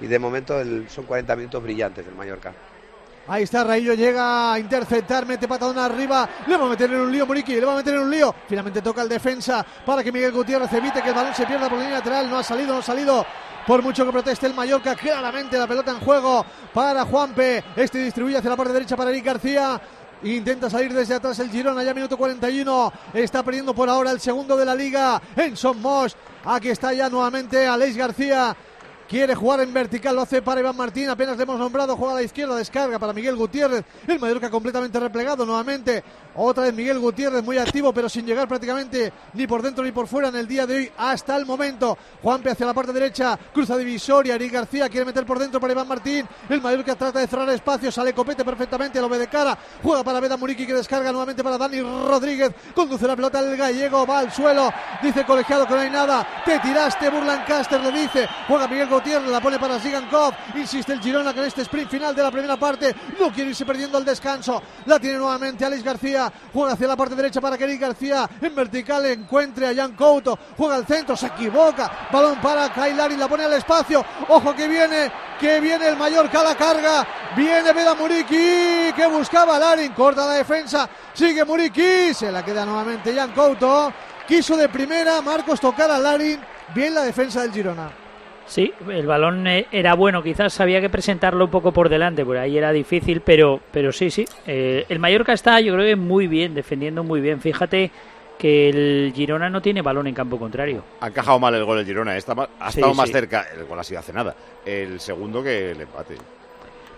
[0.00, 2.52] Y de momento son 40 minutos brillantes del Mallorca.
[3.30, 7.12] Ahí está Raillo, llega a interceptar, mete patadona arriba, le va a meter en un
[7.12, 8.34] lío Muriqui, le va a meter en un lío.
[8.48, 11.78] Finalmente toca el defensa para que Miguel Gutiérrez evite que el balón se pierda por
[11.78, 12.28] la línea lateral.
[12.28, 13.24] No ha salido, no ha salido.
[13.68, 17.62] Por mucho que proteste el Mallorca, claramente la pelota en juego para Juanpe.
[17.76, 19.80] Este distribuye hacia la parte derecha para Eric García.
[20.24, 22.92] Intenta salir desde atrás el Girona, ya minuto 41.
[23.14, 26.16] Está perdiendo por ahora el segundo de la liga en Son Moss.
[26.44, 28.56] Aquí está ya nuevamente Aleix García.
[29.10, 31.08] Quiere jugar en vertical, lo hace para Iván Martín.
[31.08, 33.84] Apenas le hemos nombrado, juega a la izquierda, descarga para Miguel Gutiérrez.
[34.06, 36.04] El Mallorca completamente replegado nuevamente.
[36.36, 40.06] Otra vez Miguel Gutiérrez muy activo, pero sin llegar prácticamente ni por dentro ni por
[40.06, 41.98] fuera en el día de hoy hasta el momento.
[42.22, 44.36] Juanpe hacia la parte derecha, cruza divisoria.
[44.36, 46.24] Eric García quiere meter por dentro para Iván Martín.
[46.48, 49.58] El Mallorca trata de cerrar espacio, sale Copete perfectamente, lo ve de cara.
[49.82, 52.52] Juega para Veda Muriqui que descarga nuevamente para Dani Rodríguez.
[52.76, 54.72] Conduce la pelota el gallego, va al suelo.
[55.02, 56.24] Dice colegiado que no hay nada.
[56.44, 58.28] Te tiraste, Burlancaster le dice.
[58.46, 60.34] Juega Miguel Gutiérrez, la pone para Zigankov.
[60.54, 63.64] Insiste el Girona que en este sprint final de la primera parte no quiere irse
[63.64, 64.62] perdiendo al descanso.
[64.86, 66.30] La tiene nuevamente Alex García.
[66.52, 70.38] Juega hacia la parte derecha para que García en vertical encuentre a Jan Couto.
[70.56, 72.08] Juega al centro, se equivoca.
[72.12, 74.04] Balón para Kailari, la pone al espacio.
[74.28, 77.06] Ojo que viene, que viene el Mallorca a la carga.
[77.36, 79.92] Viene Veda Muriqui que buscaba Larin.
[79.92, 80.88] Corta la defensa.
[81.14, 82.12] Sigue Muriqui.
[82.12, 83.92] Se la queda nuevamente Jan Couto.
[84.26, 86.40] Quiso de primera Marcos tocar a Larin.
[86.74, 88.09] Bien la defensa del Girona.
[88.50, 92.36] Sí, el balón eh, era bueno, quizás había que presentarlo un poco por delante, por
[92.36, 94.24] ahí era difícil, pero, pero sí, sí.
[94.44, 97.40] Eh, el Mallorca está, yo creo que muy bien, defendiendo muy bien.
[97.40, 97.92] Fíjate
[98.36, 100.82] que el Girona no tiene balón en campo contrario.
[101.00, 103.12] Ha encajado mal el gol el Girona, está ha Sí, estado más sí.
[103.12, 104.34] cerca, el gol ha sido hace nada,
[104.66, 106.16] el segundo que el empate.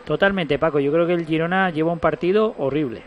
[0.06, 0.80] Totalmente, Paco.
[0.80, 3.02] Yo creo que el Girona lleva un partido horrible.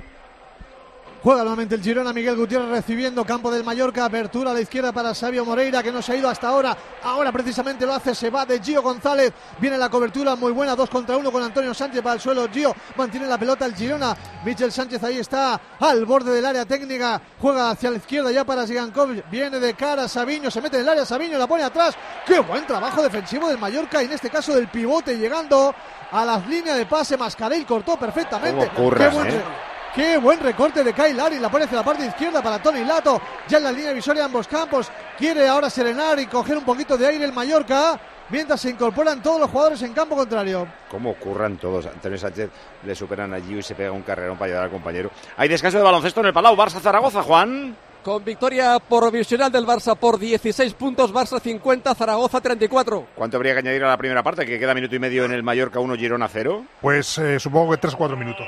[1.26, 5.16] Juega nuevamente el Girona, Miguel Gutiérrez recibiendo campo del Mallorca, apertura a la izquierda para
[5.16, 8.46] Sabio Moreira que no se ha ido hasta ahora, ahora precisamente lo hace, se va
[8.46, 12.14] de Gio González, viene la cobertura muy buena, dos contra uno con Antonio Sánchez para
[12.14, 14.16] el suelo, Gio mantiene la pelota el Girona,
[14.46, 18.68] Michel Sánchez ahí está al borde del área técnica, juega hacia la izquierda ya para
[18.68, 21.96] Sigankov, viene de cara Sabiño, se mete en el área Sabiño, la pone atrás,
[22.28, 25.74] qué buen trabajo defensivo del Mallorca y en este caso del pivote llegando
[26.12, 29.75] a las líneas de pase, Mascarell cortó perfectamente, Cómo curran, qué buen eh.
[29.96, 33.60] Qué buen recorte de Kyle la pone hacia la parte izquierda para Tony Lato, ya
[33.60, 37.08] en la línea divisoria de ambos campos, quiere ahora serenar y coger un poquito de
[37.08, 37.98] aire el Mallorca,
[38.30, 40.68] mientras se incorporan todos los jugadores en campo contrario.
[40.90, 41.86] Cómo ocurran todos.
[41.86, 42.50] Antonio Sánchez
[42.84, 45.12] le superan allí y se pega un carrerón para ayudar al compañero.
[45.38, 46.58] Hay descanso de baloncesto en el Palau.
[46.58, 47.78] Barça-Zaragoza, Juan.
[48.04, 53.08] Con victoria provisional del Barça por 16 puntos, Barça 50, Zaragoza 34.
[53.16, 54.46] ¿Cuánto habría que añadir a la primera parte?
[54.46, 56.66] Que queda minuto y medio en el Mallorca 1, Girona 0.
[56.82, 58.48] Pues eh, supongo que 3 o 4 minutos.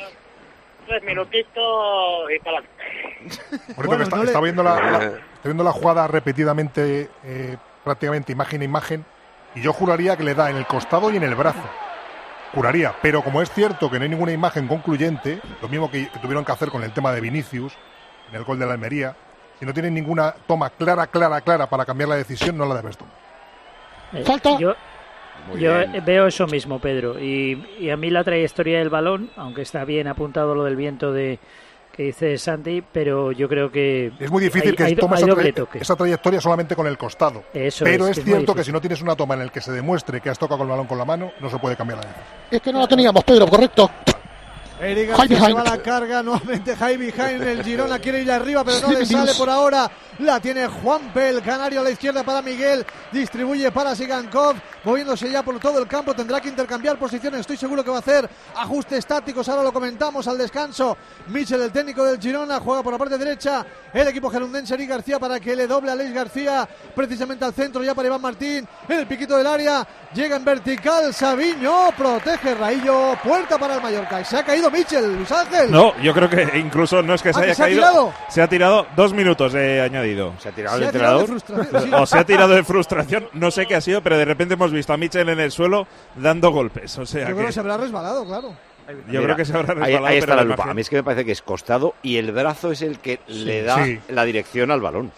[0.87, 2.61] Tres minutitos y para
[3.75, 8.31] Por eso que está, está viendo la, la- está viendo la jugada repetidamente, eh, prácticamente
[8.31, 9.05] imagen a imagen,
[9.55, 11.59] y yo juraría que le da en el costado y en el brazo.
[12.53, 16.19] Juraría, pero como es cierto que no hay ninguna imagen concluyente, lo mismo que, que
[16.19, 17.73] tuvieron que hacer con el tema de Vinicius,
[18.29, 19.15] en el gol de la Almería,
[19.59, 22.97] si no tienen ninguna toma clara, clara, clara para cambiar la decisión, no la debes
[22.97, 23.13] tomar.
[24.13, 24.57] Eh, Falta.
[24.57, 24.73] Yo,
[25.47, 26.03] Muy yo bien.
[26.05, 27.19] veo eso mismo, Pedro.
[27.19, 31.11] Y, y a mí la trayectoria del balón, aunque está bien apuntado lo del viento
[31.11, 31.39] de
[31.91, 35.23] que dice Santi, pero yo creo que Es muy difícil hay- que hay- tome hay
[35.81, 37.43] esa, trayectoria solamente con el costado.
[37.55, 39.41] Eso pero es, es, que es muy cierto que si no tienes una toma en
[39.41, 41.57] el que se demuestre que has tocado con el balón con la mano, no se
[41.57, 42.27] puede cambiar la decisión.
[42.51, 43.89] Es que no la teníamos, Pedro, correcto.
[44.79, 46.75] Eric High García se va a la carga nuevamente.
[46.75, 47.41] High behind.
[47.41, 49.89] El Girona quiere ir arriba, pero no le sale por ahora.
[50.19, 52.85] La tiene Juan Pel, canario a la izquierda para Miguel.
[53.11, 54.55] Distribuye para Sigankov.
[54.83, 56.13] Moviéndose ya por todo el campo.
[56.13, 57.41] Tendrá que intercambiar posiciones.
[57.41, 59.47] Estoy seguro que va a hacer ajustes tácticos.
[59.49, 60.97] Ahora lo comentamos al descanso.
[61.27, 63.65] Michel, el técnico del Girona, juega por la parte derecha.
[63.93, 66.67] El equipo gerundense Eric García para que le doble a Alex García.
[66.95, 68.67] Precisamente al centro ya para Iván Martín.
[68.87, 69.87] El piquito del área.
[70.13, 71.13] Llega en vertical.
[71.13, 73.17] Sabiño protege Raillo.
[73.23, 74.21] Puerta para el Mallorca.
[74.21, 75.15] Y se ha caído Michel.
[75.15, 75.71] Luis Ángel.
[75.71, 77.79] No, yo creo que incluso no es que se Ah, haya que se ha caído.
[77.81, 78.13] tirado.
[78.29, 80.33] Se ha tirado dos minutos de añadido.
[80.39, 81.41] ¿Se ha tirado Se el ha tirado de entrenador?
[81.67, 81.95] frustración, sí.
[82.01, 84.71] O se ha tirado de frustración, no sé qué ha sido, pero de repente hemos
[84.71, 86.97] visto a Michel en el suelo dando golpes.
[86.97, 88.49] O sea Yo creo que se habrá resbalado, claro.
[88.87, 90.05] yo Mira, creo que se habrá resbalado.
[90.05, 90.55] Ahí, está pero la lupa.
[90.55, 92.99] imagen- A mí es que me parece que es costado y el brazo es el
[92.99, 93.99] que le da Sí.
[94.09, 95.11] la dirección al balón.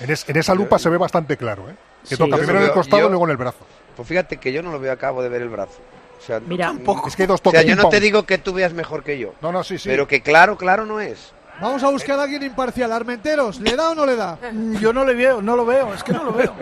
[0.00, 1.74] En, es- en esa lupa se ve bastante claro, ¿eh?
[2.02, 2.16] Que Sí.
[2.16, 3.66] toca primero en el costado yo- y luego en el brazo.
[3.96, 5.78] Pues fíjate que yo no lo veo, acabo de ver el brazo.
[6.24, 6.72] O sea, Mira,
[7.06, 7.60] Es que dos o toques.
[7.60, 9.34] sea, yo no te digo que tú veas mejor que yo.
[9.42, 9.90] No, no, sí, sí.
[9.90, 11.34] Pero que claro, claro no es.
[11.60, 12.90] Vamos a buscar a alguien imparcial.
[12.92, 14.38] Armenteros, ¿le da o no le da?
[14.80, 16.54] Yo no le veo, no lo veo, es que no lo veo.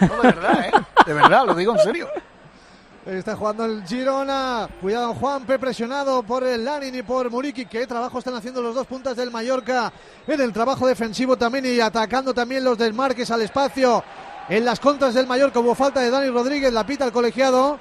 [0.00, 0.72] No, de verdad, ¿eh?
[1.04, 2.08] De verdad, lo digo en serio.
[3.04, 4.68] Está jugando el Girona.
[4.80, 7.66] Cuidado, Juanpe, presionado por el Larin y por Muriqui.
[7.66, 9.92] Qué trabajo están haciendo los dos puntas del Mallorca.
[10.28, 14.04] En el trabajo defensivo también y atacando también los desmarques al espacio.
[14.48, 16.72] En las contras del Mallorca hubo falta de Dani Rodríguez.
[16.72, 17.80] La pita el colegiado.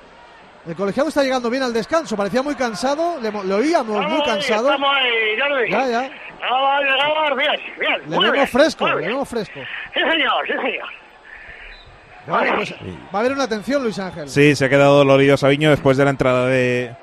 [0.67, 2.15] El colegiado está llegando bien al descanso.
[2.15, 3.19] Parecía muy cansado.
[3.19, 4.69] Le, lo oíamos muy Ahí, cansado.
[4.71, 5.71] Estamos ahí, Jordi.
[5.71, 6.11] Ya, ya.
[6.41, 8.01] Vamos a llegar bien, bien.
[8.01, 9.59] Le muy vemos bien, fresco, muy le vemos fresco.
[9.93, 10.89] Sí, señor, sí, señor.
[12.27, 12.71] Bueno, pues
[13.13, 14.29] va a haber una atención, Luis Ángel.
[14.29, 16.95] Sí, se ha quedado dolorido Sabiño después de la entrada de,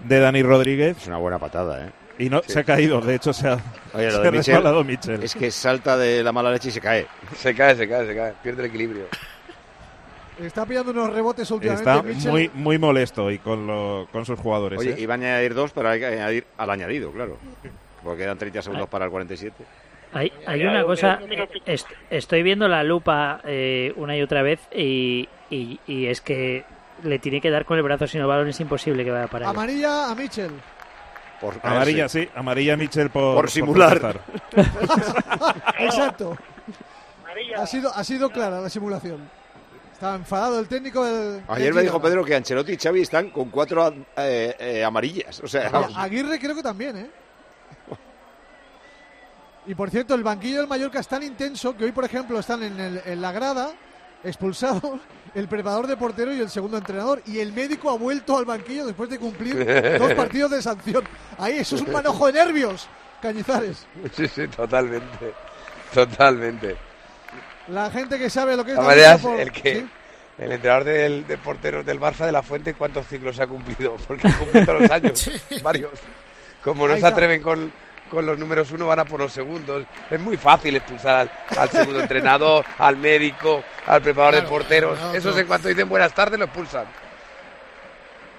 [0.00, 0.96] de Dani Rodríguez.
[0.96, 1.92] Es una buena patada, ¿eh?
[2.18, 3.58] Y no, se ha caído, de hecho se ha,
[3.92, 5.22] Oye, se ha Michel Michel.
[5.24, 7.06] es que salta de la mala leche y se cae.
[7.36, 8.32] Se cae, se cae, se cae.
[8.40, 9.06] Pierde el equilibrio.
[10.40, 11.88] Está pillando unos rebotes últimamente.
[11.90, 12.30] Está Mitchell.
[12.30, 14.78] muy, muy molesto y con, lo- con sus jugadores.
[14.78, 15.00] Oye, ¿eh?
[15.00, 17.38] iban a añadir dos, pero hay que añadir al añadido, claro.
[18.02, 19.64] Porque quedan 30 segundos para el 47.
[20.12, 21.18] Hay, hay una cosa,
[21.66, 26.64] est- estoy viendo la lupa eh, una y otra vez y, y- y es que
[27.02, 29.26] le tiene que dar con el brazo, si no el balón es imposible que vaya
[29.26, 29.50] para él.
[29.50, 30.52] Amarilla a Mitchell.
[31.40, 34.20] Por Amarilla, sí, amarilla Michel por, Por simular.
[35.78, 36.36] Exacto.
[37.56, 39.28] Ha sido, ha sido clara la simulación.
[40.04, 41.42] Está enfadado el técnico del.
[41.48, 41.98] Ayer del me dijo.
[42.02, 43.88] Pedro que Ancelotti y Xavi están con cuatro
[44.18, 45.40] eh, eh, amarillas.
[45.40, 47.10] O sea, Aguirre creo que también, ¿eh?
[49.66, 52.62] Y por cierto, el banquillo del Mallorca es tan intenso que hoy, por ejemplo, están
[52.62, 53.72] en, el- en la grada
[54.22, 54.82] expulsados
[55.34, 57.22] el preparador de portero y el segundo entrenador.
[57.24, 59.56] Y el médico ha vuelto al banquillo después de cumplir
[59.98, 61.02] dos partidos de sanción.
[61.38, 62.86] Ahí, eso es un manojo de nervios,
[63.22, 63.86] Cañizares.
[64.14, 65.32] Sí, sí, totalmente.
[65.94, 66.76] Totalmente.
[67.68, 69.88] La gente que sabe lo que es maneras, por- el que ¿Sí?
[70.38, 73.96] el entrenador del, de porteros del Barça de la Fuente, ¿cuántos ciclos ha cumplido?
[74.06, 75.30] Porque cumple todos los años,
[75.62, 75.92] varios.
[76.62, 77.72] Como no se atreven con,
[78.10, 79.84] con los números uno, van a por los segundos.
[80.10, 84.98] Es muy fácil expulsar al, al segundo entrenador, al médico, al preparador de porteros.
[84.98, 85.38] claro, Esos claro.
[85.40, 86.84] en cuanto dicen buenas tardes lo expulsan.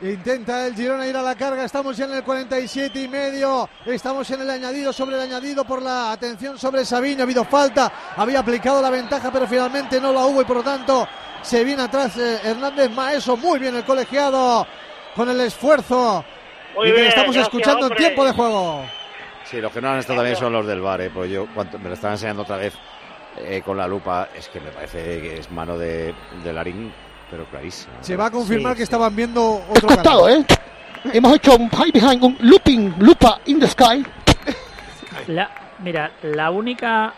[0.02, 1.64] Intenta el Girona ir a la carga.
[1.64, 3.70] Estamos ya en el 47 y medio.
[3.86, 7.22] Estamos en el añadido sobre el añadido por la atención sobre Sabiño.
[7.22, 7.92] Ha habido falta.
[8.18, 11.08] Había aplicado la ventaja, pero finalmente no la hubo y por lo tanto
[11.42, 13.38] se viene atrás eh, Hernández Maeso.
[13.38, 14.68] Muy bien el colegiado
[15.16, 16.26] con el esfuerzo.
[16.76, 17.98] Muy y que bien, estamos gracias, escuchando hombre.
[17.98, 18.86] en tiempo de juego.
[19.46, 21.12] Sí, los que no han estado también son los del bar, ¿eh?
[21.14, 22.74] pues yo cuando me lo están enseñando otra vez
[23.38, 26.92] eh, con la lupa, es que me parece que es mano de, de Larín,
[27.30, 27.94] pero clarísimo.
[28.02, 30.30] Se va a confirmar Sí, que estaban viendo otro Costado.
[30.30, 30.46] ¿eh?
[31.14, 34.06] Hemos hecho un high behind, un looping, lupa in the sky.
[35.28, 35.50] La,
[35.80, 37.14] mira, la única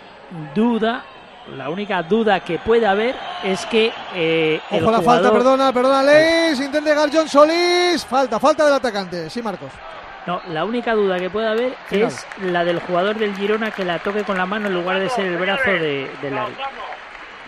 [0.54, 1.04] duda,
[1.56, 5.74] la única duda que puede haber es que eh, el Ojo la falta, jugador- perdona,
[5.74, 6.60] perdona, Leis.
[6.60, 8.06] Intenta llegar John Solís.
[8.06, 9.30] Falta, falta del atacante.
[9.30, 9.72] Sí, Marcos.
[10.26, 12.08] No, la única duda que puede haber Final.
[12.10, 15.10] es la del jugador del Girona que la toque con la mano en lugar de
[15.10, 16.54] ser el brazo de, de Larry.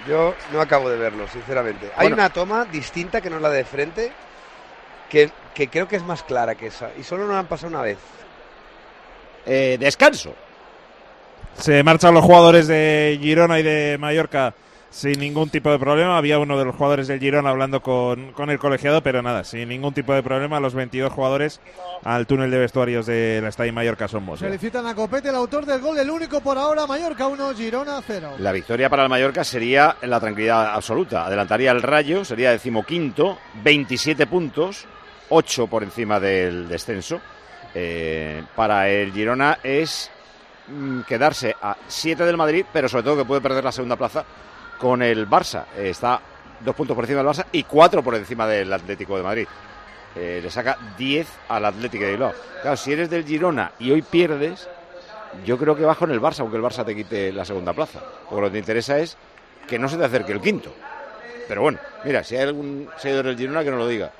[0.07, 1.91] Yo no acabo de verlo, sinceramente.
[1.95, 4.11] Hay una toma distinta que no es la de frente,
[5.09, 6.89] que, que creo que es más clara que esa.
[6.97, 7.97] Y solo nos han pasado una vez.
[9.45, 10.33] Eh, descanso.
[11.57, 14.53] Se marchan los jugadores de Girona y de Mallorca
[14.89, 16.17] sin ningún tipo de problema.
[16.17, 19.69] Había uno de los jugadores del Girona hablando con, con el colegiado, pero nada, sin
[19.69, 20.59] ningún tipo de problema.
[20.59, 21.59] Los 22 jugadores
[22.03, 24.39] al túnel de vestuarios de la Estadio Mallorca somos.
[24.39, 26.87] Felicitan a Copete, el autor del gol, el único por ahora.
[26.87, 28.35] Mallorca 1, Girona 0.
[28.39, 31.25] La victoria para el Mallorca sería la tranquilidad absoluta.
[31.25, 34.85] Adelantaría el Rayo, sería decimoquinto, 27 puntos,
[35.29, 37.19] 8 por encima del descenso.
[37.75, 40.09] Eh, para el Girona es
[40.67, 44.25] mm, quedarse a 7 del Madrid, pero sobre todo que puede perder la segunda plaza
[44.79, 45.65] con el Barça.
[45.77, 46.19] Eh, está
[46.59, 49.47] dos puntos por encima del Barça y cuatro por encima del Atlético de Madrid.
[50.15, 52.33] Eh, le saca 10 al Atlético de Bilbao.
[52.61, 54.67] Claro, si eres del Girona y hoy pierdes,
[55.45, 57.99] yo creo que vas con el Barça, aunque el Barça te quite la segunda plaza.
[58.27, 59.17] Porque lo que te interesa es
[59.67, 60.73] que no se te acerque el quinto.
[61.47, 64.11] Pero bueno, mira, si hay algún seguidor del Girona que no lo diga.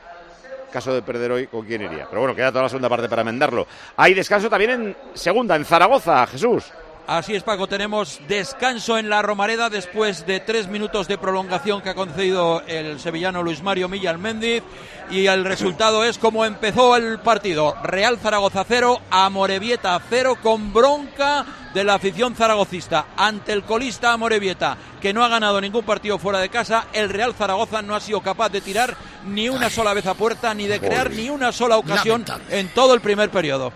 [0.72, 2.06] Caso de perder hoy, ¿con quién iría?
[2.08, 3.66] Pero bueno, queda toda la segunda parte para enmendarlo.
[3.98, 6.72] Hay descanso también en segunda, en Zaragoza, Jesús.
[7.10, 7.66] Así es, Paco.
[7.66, 13.00] Tenemos descanso en la Romareda después de tres minutos de prolongación que ha concedido el
[13.00, 14.62] sevillano Luis Mario Millán Méndez.
[15.10, 17.76] Y el resultado es como empezó el partido.
[17.82, 23.08] Real Zaragoza 0, Amorebieta 0, con bronca de la afición zaragocista.
[23.18, 27.34] Ante el colista Amorebieta, que no ha ganado ningún partido fuera de casa, el Real
[27.34, 28.96] Zaragoza no ha sido capaz de tirar
[29.26, 32.94] ni una sola vez a puerta, ni de crear ni una sola ocasión en todo
[32.94, 33.74] el primer periodo.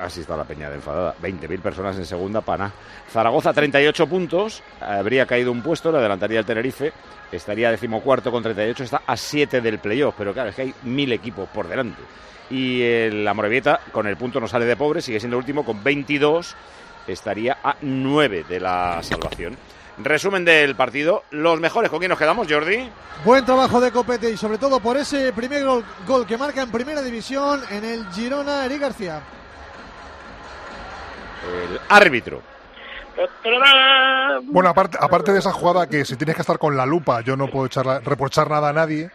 [0.00, 1.14] Así está la peña de enfadada.
[1.22, 2.72] 20.000 personas en segunda, pana.
[3.10, 6.92] Zaragoza 38 puntos, habría caído un puesto, le adelantaría el Tenerife,
[7.30, 11.12] estaría decimocuarto con 38, está a 7 del playoff, pero claro, es que hay mil
[11.12, 12.02] equipos por delante.
[12.50, 16.56] Y el Amorebieta, con el punto no sale de pobre, sigue siendo último con 22,
[17.06, 19.56] estaría a 9 de la salvación.
[19.98, 22.88] Resumen del partido, los mejores, ¿con quién nos quedamos, Jordi?
[23.24, 26.70] Buen trabajo de Copete y sobre todo por ese primer gol, gol que marca en
[26.70, 29.20] primera división en el Girona, Eric García.
[31.48, 32.42] El árbitro.
[34.44, 37.36] Bueno, aparte, aparte de esa jugada que si tienes que estar con la lupa, yo
[37.36, 39.10] no puedo echarla- reprochar nada a nadie.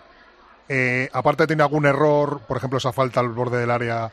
[0.69, 4.09] eh, aparte tiene algún error, por ejemplo, esa falta al borde del área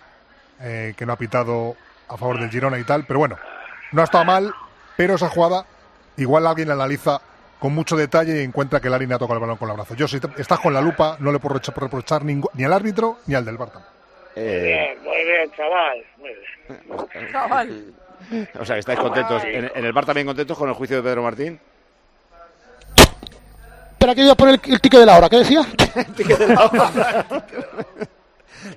[0.61, 1.77] eh, que no ha pitado
[2.09, 3.05] a favor del Girona y tal.
[3.07, 3.37] Pero bueno,
[3.93, 4.53] no ha estado mal,
[4.97, 5.65] pero esa jugada
[6.17, 7.21] igual alguien la analiza
[7.61, 9.95] con mucho detalle y encuentra que el área ha tocado el balón con el brazo.
[9.95, 13.45] Yo si estás con la lupa no le puedo reprochar- ni al árbitro ni al
[13.45, 13.81] del Barça.
[14.35, 16.05] Eh, Bien, muy bien, chaval.
[16.19, 16.31] Muy
[17.09, 17.31] bien.
[17.33, 17.95] Chaval.
[18.59, 19.43] O sea, que estáis contentos.
[19.45, 21.59] En, en el bar también contentos con el juicio de Pedro Martín.
[23.93, 25.29] Espera, que iba a poner el, el ticket de la hora.
[25.29, 25.63] ¿Qué decía?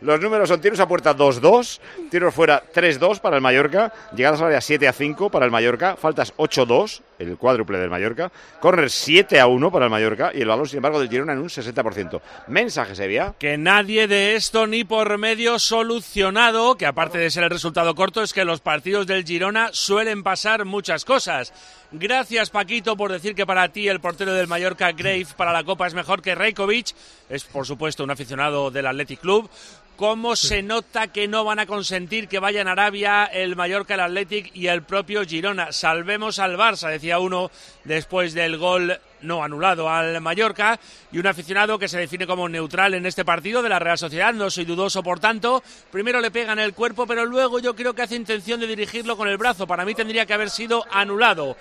[0.01, 1.79] Los números son tiros a puerta 2-2,
[2.09, 5.95] tiros fuera 3-2 para el Mallorca, llegadas al área 7 a 5 para el Mallorca,
[5.95, 10.47] faltas 8-2, el cuádruple del Mallorca, corner 7 a 1 para el Mallorca y el
[10.47, 12.21] balón, sin embargo, del Girona en un 60%.
[12.47, 13.33] Mensaje, Sevilla.
[13.39, 18.21] Que nadie de esto ni por medio solucionado, que aparte de ser el resultado corto,
[18.21, 21.53] es que los partidos del Girona suelen pasar muchas cosas.
[21.95, 25.85] Gracias, Paquito, por decir que para ti el portero del Mallorca, Grave, para la Copa
[25.85, 26.87] es mejor que Reikovic.
[27.29, 29.47] Es, por supuesto, un aficionado del Athletic Club.
[29.95, 33.99] ¿Cómo se nota que no van a consentir que vayan a Arabia el Mallorca, el
[33.99, 35.71] Athletic y el propio Girona?
[35.71, 37.51] Salvemos al Barça, decía uno
[37.83, 40.79] después del gol no anulado al Mallorca
[41.11, 44.33] y un aficionado que se define como neutral en este partido de la Real Sociedad.
[44.33, 45.63] No soy dudoso, por tanto.
[45.91, 49.17] Primero le pega en el cuerpo, pero luego yo creo que hace intención de dirigirlo
[49.17, 49.65] con el brazo.
[49.67, 51.55] Para mí tendría que haber sido anulado.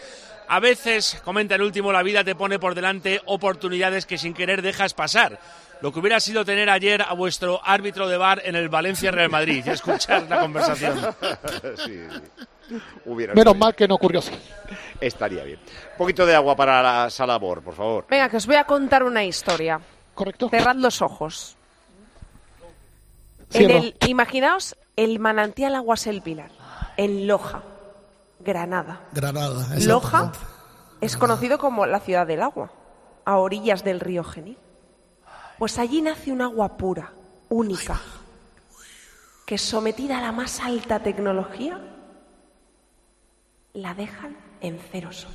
[0.48, 4.60] A veces, comenta el último, la vida te pone por delante oportunidades que sin querer
[4.60, 5.38] dejas pasar.
[5.80, 9.30] Lo que hubiera sido tener ayer a vuestro árbitro de bar en el Valencia Real
[9.30, 10.98] Madrid y escuchar la conversación.
[11.84, 12.00] Sí,
[12.68, 12.76] sí.
[13.04, 14.30] Hubiera Menos mal que no ocurrió así.
[15.02, 15.58] Estaría bien.
[15.92, 18.06] Un poquito de agua para la sala Bor, por favor.
[18.08, 19.80] Venga, que os voy a contar una historia.
[20.14, 20.48] Correcto.
[20.48, 21.56] Cerrad los ojos.
[23.52, 26.50] En el, imaginaos el manantial Aguas El Pilar,
[26.96, 27.62] en Loja,
[28.38, 29.00] Granada.
[29.12, 29.66] Granada.
[29.80, 30.32] Loja
[31.00, 32.70] es conocido como la ciudad del agua,
[33.24, 34.56] a orillas del río Genil.
[35.58, 37.12] Pues allí nace un agua pura,
[37.48, 38.00] única,
[39.46, 41.80] que sometida a la más alta tecnología,
[43.74, 45.32] la dejan en cero sol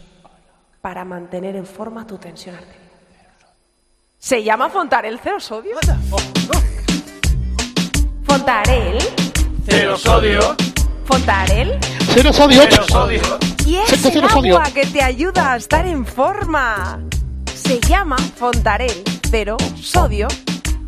[0.82, 2.88] para mantener en forma tu tensión arterial.
[4.18, 5.76] Se llama Fontarel Cero Sodio.
[8.26, 8.98] Fontarel.
[9.68, 10.56] Cero sodio.
[11.06, 11.78] Fontarel.
[12.14, 12.62] Cero sodio.
[12.70, 13.22] Cero sodio.
[13.66, 17.00] Y es Cero, el agua que te ayuda a estar en forma.
[17.54, 20.28] Se llama Fontarel Cero Sodio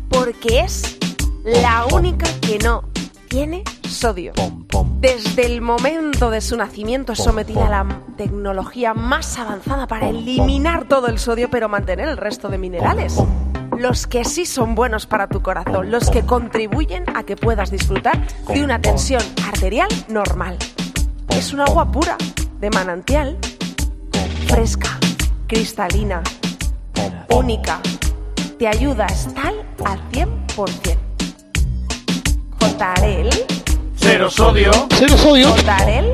[0.08, 0.98] porque es
[1.44, 2.89] la única que no
[3.30, 4.32] tiene sodio.
[4.98, 10.88] Desde el momento de su nacimiento es sometida a la tecnología más avanzada para eliminar
[10.88, 13.22] todo el sodio pero mantener el resto de minerales.
[13.78, 18.20] Los que sí son buenos para tu corazón, los que contribuyen a que puedas disfrutar
[18.48, 20.58] de una tensión arterial normal.
[21.28, 22.18] Es un agua pura,
[22.58, 23.38] de manantial,
[24.48, 24.98] fresca,
[25.46, 26.20] cristalina,
[27.30, 27.80] única.
[28.58, 29.54] Te ayuda a estar
[29.84, 30.99] al 100%.
[32.60, 33.30] Fontarel.
[33.96, 34.70] Cero sodio.
[34.90, 35.48] Cero sodio.
[35.48, 36.12] Fontarel.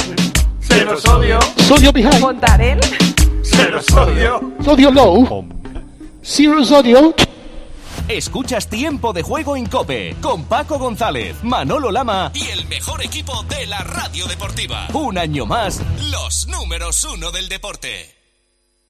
[0.60, 1.38] Cero sodio.
[1.66, 2.20] Sodio behind.
[2.20, 2.80] Fontarel.
[3.42, 4.40] Cero sodio.
[4.64, 5.46] Sodio low.
[6.22, 7.14] Zero sodio.
[8.08, 13.42] Escuchas Tiempo de Juego en Cope con Paco González, Manolo Lama y el mejor equipo
[13.48, 14.86] de la radio deportiva.
[14.92, 15.82] Un año más,
[16.12, 18.15] los números uno del deporte.